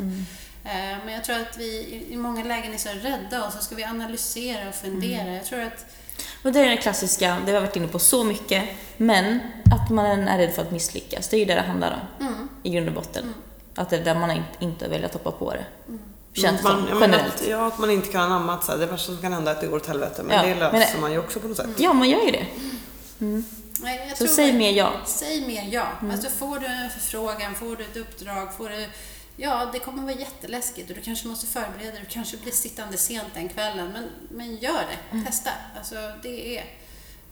Eh, 0.66 1.06
Men 1.06 1.14
jag 1.14 1.24
tror 1.24 1.36
att 1.42 1.58
vi 1.58 2.04
i- 2.10 2.18
många 2.18 2.44
lägen 2.44 2.74
är 2.74 2.78
så 2.78 2.90
rädda 2.90 3.46
och 3.48 3.54
så 3.54 3.60
ska 3.60 3.76
vi 3.76 3.84
analysera 3.84 4.70
och 4.70 4.76
fundera. 4.76 5.34
Jag 5.36 5.46
tror 5.46 5.62
att 5.62 5.86
Och 6.44 6.52
det 6.52 6.60
är 6.60 6.70
det 6.70 6.78
klassiska, 6.78 7.38
det 7.46 7.52
har 7.52 7.60
vi 7.60 7.66
varit 7.68 7.76
inne 7.76 7.88
på 7.88 8.00
så 8.00 8.24
mycket, 8.24 8.64
men 8.98 9.40
att 9.84 9.90
man 9.90 10.06
är 10.28 10.38
rädd 10.38 10.54
för 10.54 10.62
att 10.62 10.72
misslyckas. 10.72 11.28
Det 11.28 11.36
är 11.36 11.40
ju 11.40 11.46
det 11.46 11.56
det 11.56 11.62
handlar 11.62 12.08
om, 12.20 12.28
mm, 12.28 12.50
i 12.64 12.70
grund 12.70 12.88
och 12.88 12.94
botten. 12.94 13.34
Att 13.76 13.90
det 13.90 13.98
är 13.98 14.04
där 14.04 14.16
man 14.16 14.32
inte, 14.32 14.48
inte 14.60 14.86
har 14.86 14.90
velat 14.90 15.14
hoppa 15.14 15.32
på 15.32 15.52
det. 15.52 15.66
Mm. 15.88 16.00
Känns 16.34 16.64
man, 16.64 16.88
som, 16.88 17.00
generellt. 17.02 17.36
Att, 17.36 17.48
ja, 17.48 17.68
att 17.68 17.78
man 17.80 17.92
inte 17.92 18.08
kan 18.12 18.22
anamma 18.22 18.54
att 18.54 18.64
så 18.64 18.72
här, 18.72 18.80
det 18.80 18.86
värsta 18.86 19.06
som 19.06 19.22
kan 19.22 19.34
hända 19.34 19.52
är 19.52 19.56
att 19.56 19.62
det 19.62 19.68
går 19.68 19.78
åt 19.78 19.88
helvete. 19.88 20.24
Men 20.24 20.36
Ja, 20.36 20.42
det 20.44 20.50
men 20.50 20.60
löser 20.80 20.96
det- 20.96 21.02
man 21.02 21.12
ju 21.12 21.20
också 21.20 21.40
på 21.40 21.48
något 21.48 21.58
sätt. 21.58 21.68
Ja, 21.78 21.94
man 21.94 22.10
gör 22.10 22.26
ju 22.26 22.32
det. 22.32 22.46
Nej, 23.20 24.06
jag 24.10 24.18
Så 24.18 24.26
tror 24.26 24.36
säg 24.36 24.54
mer 24.54 24.72
ja. 24.72 24.92
Säg 25.06 25.48
mer 25.48 25.68
ja. 25.72 25.88
Alltså 26.12 26.30
får 26.30 26.60
du 26.60 26.66
en 26.66 26.90
förfrågan, 26.90 27.56
får 27.56 27.76
du 27.76 27.84
ett 27.84 27.98
uppdrag, 27.98 28.54
får 28.58 28.70
du... 28.70 28.86
Ja, 29.40 29.70
det 29.74 29.80
kommer 29.80 30.04
vara 30.04 30.16
jätteläskigt 30.16 30.90
och 30.90 30.96
du 30.96 31.02
kanske 31.02 31.28
måste 31.28 31.48
förbereda 31.48 31.92
dig, 31.92 32.02
du 32.02 32.14
kanske 32.14 32.38
blir 32.38 32.52
sittande 32.52 32.98
sent 32.98 33.34
den 33.34 33.50
kvällen, 33.50 33.92
men, 33.94 34.10
men 34.30 34.56
gör 34.56 34.84
det. 35.12 35.26
Testa. 35.26 35.52
Alltså, 35.78 35.96
det 36.24 36.58
är, 36.58 36.66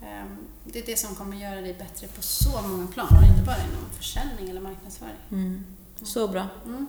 ehm, 0.02 0.38
det 0.64 0.80
är 0.80 0.86
det 0.86 1.00
som 1.00 1.16
kommer 1.16 1.38
göra 1.38 1.62
dig 1.62 1.74
bättre 1.74 2.08
på 2.08 2.22
så 2.22 2.62
många 2.62 2.88
plan, 2.88 3.08
och 3.08 3.24
inte 3.24 3.46
bara 3.46 3.58
inom 3.58 3.90
försäljning 3.98 4.50
eller 4.50 4.62
marknadsföring. 4.62 5.16
Mm. 5.32 5.66
Så 6.04 6.28
bra. 6.28 6.48
Mm. 6.66 6.88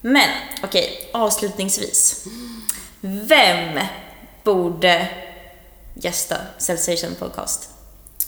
Men, 0.00 0.30
okej, 0.62 1.10
avslutningsvis. 1.12 2.26
Vem 3.00 3.80
borde 4.44 5.08
gästa 5.94 6.36
Sensation 6.58 7.14
Podcast? 7.14 7.79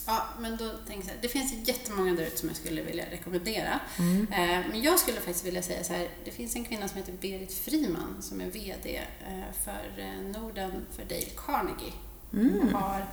Ja, 0.05 0.23
men 0.39 0.57
då 0.57 0.69
tänker 0.87 1.07
jag 1.09 1.17
det 1.21 1.27
finns 1.27 1.67
jättemånga 1.67 2.13
där 2.13 2.23
ute 2.23 2.37
som 2.37 2.49
jag 2.49 2.57
skulle 2.57 2.81
vilja 2.81 3.05
rekommendera. 3.11 3.79
Mm. 3.99 4.27
Eh, 4.31 4.67
Men 4.69 4.81
jag 4.81 4.99
skulle 4.99 5.17
faktiskt 5.17 5.45
vilja 5.45 5.61
säga 5.61 5.83
så 5.83 5.93
här, 5.93 6.09
det 6.25 6.31
finns 6.31 6.55
en 6.55 6.65
kvinna 6.65 6.87
som 6.87 6.97
heter 6.97 7.13
Berit 7.13 7.53
Friman 7.53 8.21
som 8.21 8.41
är 8.41 8.45
VD 8.45 9.01
eh, 9.27 9.63
för 9.63 10.01
eh, 10.01 10.41
Norden 10.41 10.85
för 10.91 11.03
Dale 11.03 11.29
Carnegie. 11.45 11.93
Mm. 12.33 12.59
Hon 12.61 12.73
har 12.73 13.05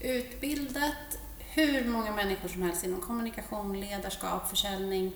utbildat 0.00 1.18
hur 1.38 1.84
många 1.84 2.12
människor 2.12 2.48
som 2.48 2.62
helst 2.62 2.84
inom 2.84 3.00
kommunikation, 3.00 3.80
ledarskap, 3.80 4.50
försäljning. 4.50 5.12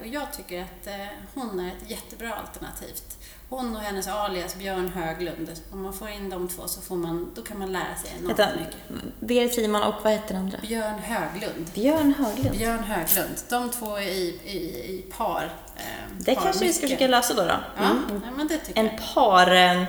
Och 0.00 0.06
jag 0.06 0.32
tycker 0.32 0.62
att 0.62 0.88
hon 1.34 1.60
är 1.60 1.68
ett 1.68 1.90
jättebra 1.90 2.34
alternativt. 2.34 3.18
Hon 3.50 3.76
och 3.76 3.82
hennes 3.82 4.08
alias 4.08 4.54
Björn 4.56 4.88
Höglund, 4.88 5.50
om 5.72 5.82
man 5.82 5.92
får 5.92 6.08
in 6.08 6.30
de 6.30 6.48
två 6.48 6.62
så 6.68 6.80
får 6.80 6.96
man, 6.96 7.30
då 7.34 7.42
kan 7.42 7.58
man 7.58 7.72
lära 7.72 7.96
sig 8.02 8.10
enormt 8.20 8.38
Vänta, 8.38 8.48
mycket. 8.60 8.76
Berit 9.20 9.54
Friman 9.54 9.82
och 9.82 9.94
vad 10.04 10.12
heter 10.12 10.34
andra? 10.34 10.58
Björn 10.62 10.98
Höglund. 10.98 11.70
Björn 11.74 12.14
Höglund. 12.18 12.58
Björn 12.58 12.78
Höglund. 12.84 13.34
De 13.48 13.70
två 13.70 13.96
är 13.96 14.00
i, 14.02 14.38
i, 14.44 14.56
i 14.98 15.04
par. 15.16 15.44
Eh, 15.76 15.82
Det 16.18 16.34
par 16.34 16.42
kanske 16.42 16.64
vi 16.64 16.72
ska 16.72 16.82
mycket. 16.86 16.98
försöka 16.98 17.10
lösa 17.10 17.34
då. 17.34 17.42
då. 17.42 17.48
Ja, 17.76 17.90
ja, 18.08 18.30
men 18.36 18.48
det 18.48 18.58
tycker 18.58 18.80
En 18.80 18.86
jag. 18.86 19.14
par, 19.14 19.46
en 19.50 19.86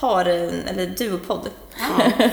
par, 0.00 0.24
eller 0.26 0.86
duopodd. 0.86 1.50
Ja. 1.78 2.12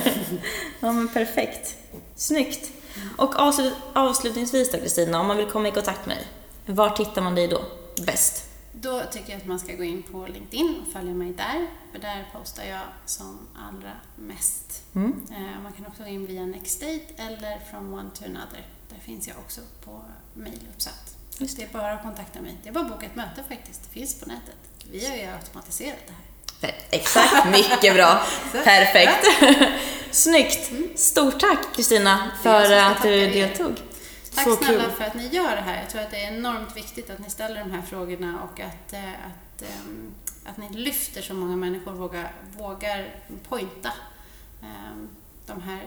Ja 0.80 0.92
men 0.92 1.08
perfekt. 1.08 1.76
Snyggt. 2.16 2.72
Och 3.18 3.40
avslut, 3.40 3.74
avslutningsvis 3.94 4.72
då 4.72 4.78
Kristina, 4.78 5.20
om 5.20 5.28
man 5.28 5.38
vill 5.38 5.46
komma 5.46 5.68
i 5.68 5.72
kontakt 5.72 6.06
med 6.06 6.18
dig, 6.18 6.28
var 6.76 6.90
tittar 6.90 7.22
man 7.22 7.36
dig 7.36 7.48
då 7.48 7.62
bäst? 8.06 8.44
Då 8.82 9.04
tycker 9.12 9.32
jag 9.32 9.42
att 9.42 9.48
man 9.48 9.60
ska 9.60 9.76
gå 9.76 9.84
in 9.84 10.04
på 10.04 10.28
LinkedIn 10.28 10.82
och 10.82 10.94
följa 10.94 11.14
mig 11.14 11.34
där. 11.34 11.68
För 11.92 12.00
där 12.00 12.30
postar 12.34 12.64
jag 12.64 12.82
som 13.06 13.40
allra 13.56 13.92
mest. 14.16 14.84
Mm. 14.96 15.28
Eh, 15.32 15.62
man 15.64 15.74
kan 15.74 15.86
också 15.86 16.04
gå 16.04 16.10
in 16.10 16.26
via 16.26 16.46
Nextdate 16.46 17.02
eller 17.18 17.60
From 17.72 17.94
One 17.94 18.10
to 18.10 18.26
Another. 18.26 18.66
Där 18.90 19.00
finns 19.00 19.28
jag 19.28 19.38
också 19.38 19.62
på 19.86 20.02
mejl 20.34 20.60
uppsatt. 20.76 21.16
Just 21.38 21.58
det 21.58 21.64
är 21.64 21.68
bara 21.74 21.92
att 21.92 22.04
kontakta 22.04 22.42
mig. 22.42 22.58
Det 22.64 22.70
är 22.70 22.74
bara 22.74 22.86
att 22.86 22.92
boka 22.92 23.06
ett 23.06 23.16
möte 23.16 23.44
faktiskt. 23.50 23.84
Det 23.84 23.90
finns 23.90 24.20
på 24.20 24.26
nätet. 24.26 24.56
Vi 24.92 25.08
har 25.08 25.16
ju 25.16 25.26
automatiserat 25.26 26.00
det 26.08 26.14
här. 26.14 26.76
Exakt, 26.90 27.50
mycket 27.52 27.96
bra. 27.96 28.22
Perfekt. 28.64 29.26
Snyggt. 30.12 30.72
Stort 31.00 31.40
tack 31.40 31.76
Kristina 31.76 32.32
Det 32.44 32.44
för 32.44 32.72
att 32.72 33.04
du 33.04 33.28
deltog. 33.28 33.76
Tack 34.38 34.48
Så 34.48 34.56
snälla 34.56 34.84
kul. 34.84 34.92
för 34.92 35.04
att 35.04 35.14
ni 35.16 35.28
gör 35.28 35.56
det 35.56 35.62
här. 35.62 35.82
Jag 35.82 35.90
tror 35.90 36.02
att 36.02 36.12
det 36.12 36.24
är 36.24 36.34
enormt 36.34 36.78
viktigt 36.78 37.10
att 37.10 37.20
ni 37.20 37.30
ställer 37.30 37.60
de 37.60 37.72
här 37.72 37.82
frågorna 37.82 38.40
och 38.44 38.60
att, 38.60 38.94
eh, 38.94 39.00
att, 39.10 39.62
ehm, 39.62 40.12
att 40.46 40.58
ni 40.58 40.70
lyfter 40.70 41.22
så 41.22 41.34
många 41.34 41.56
människor 41.56 41.92
vågar, 41.92 42.32
vågar 42.58 43.16
pointa 43.50 43.92
ehm, 44.64 45.08
de 45.46 45.62
här 45.62 45.82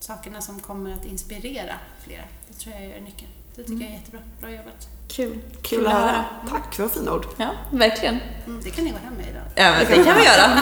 sakerna 0.00 0.40
som 0.40 0.60
kommer 0.60 0.92
att 0.94 1.04
inspirera 1.04 1.74
flera. 2.04 2.22
Det 2.48 2.54
tror 2.54 2.74
jag 2.74 2.84
är 2.84 3.00
nyckeln. 3.00 3.30
Det 3.56 3.62
tycker 3.62 3.84
jag 3.84 3.90
är 3.90 3.94
jättebra. 3.94 4.20
Bra 4.40 4.50
jobbat. 4.50 4.88
Kul. 5.08 5.38
Kul 5.62 5.86
att 5.86 5.92
höra. 5.92 6.24
Tack 6.50 6.74
för 6.74 6.88
fina 6.88 7.12
ord. 7.12 7.26
Ja, 7.36 7.50
verkligen. 7.70 8.18
Mm, 8.46 8.60
det 8.64 8.70
kan 8.70 8.84
ni 8.84 8.90
gå 8.90 8.96
hem 8.98 9.14
med 9.14 9.26
idag. 9.28 9.42
Ja, 9.54 9.70
men 9.70 9.98
det 9.98 10.04
kan 10.04 10.16
vi 10.18 10.24
göra. 10.24 10.58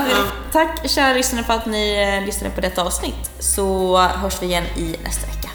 Tack 0.53 0.90
kära 0.90 1.14
lyssnare 1.14 1.44
för 1.44 1.55
att 1.55 1.66
ni 1.66 2.16
eh, 2.18 2.27
lyssnade 2.27 2.55
på 2.55 2.61
detta 2.61 2.83
avsnitt. 2.83 3.31
Så 3.38 3.98
hörs 3.98 4.42
vi 4.42 4.46
igen 4.46 4.64
i 4.77 4.96
nästa 5.05 5.27
vecka. 5.27 5.48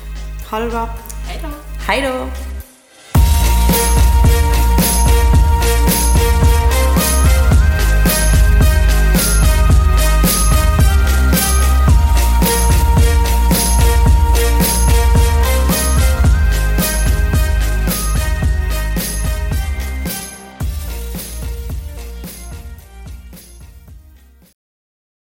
Ha 0.52 0.60
det 0.60 0.70
bra. 0.70 0.90
Hej 1.28 1.40
då! 1.44 1.50
Hej 1.88 2.02
då! 2.02 2.28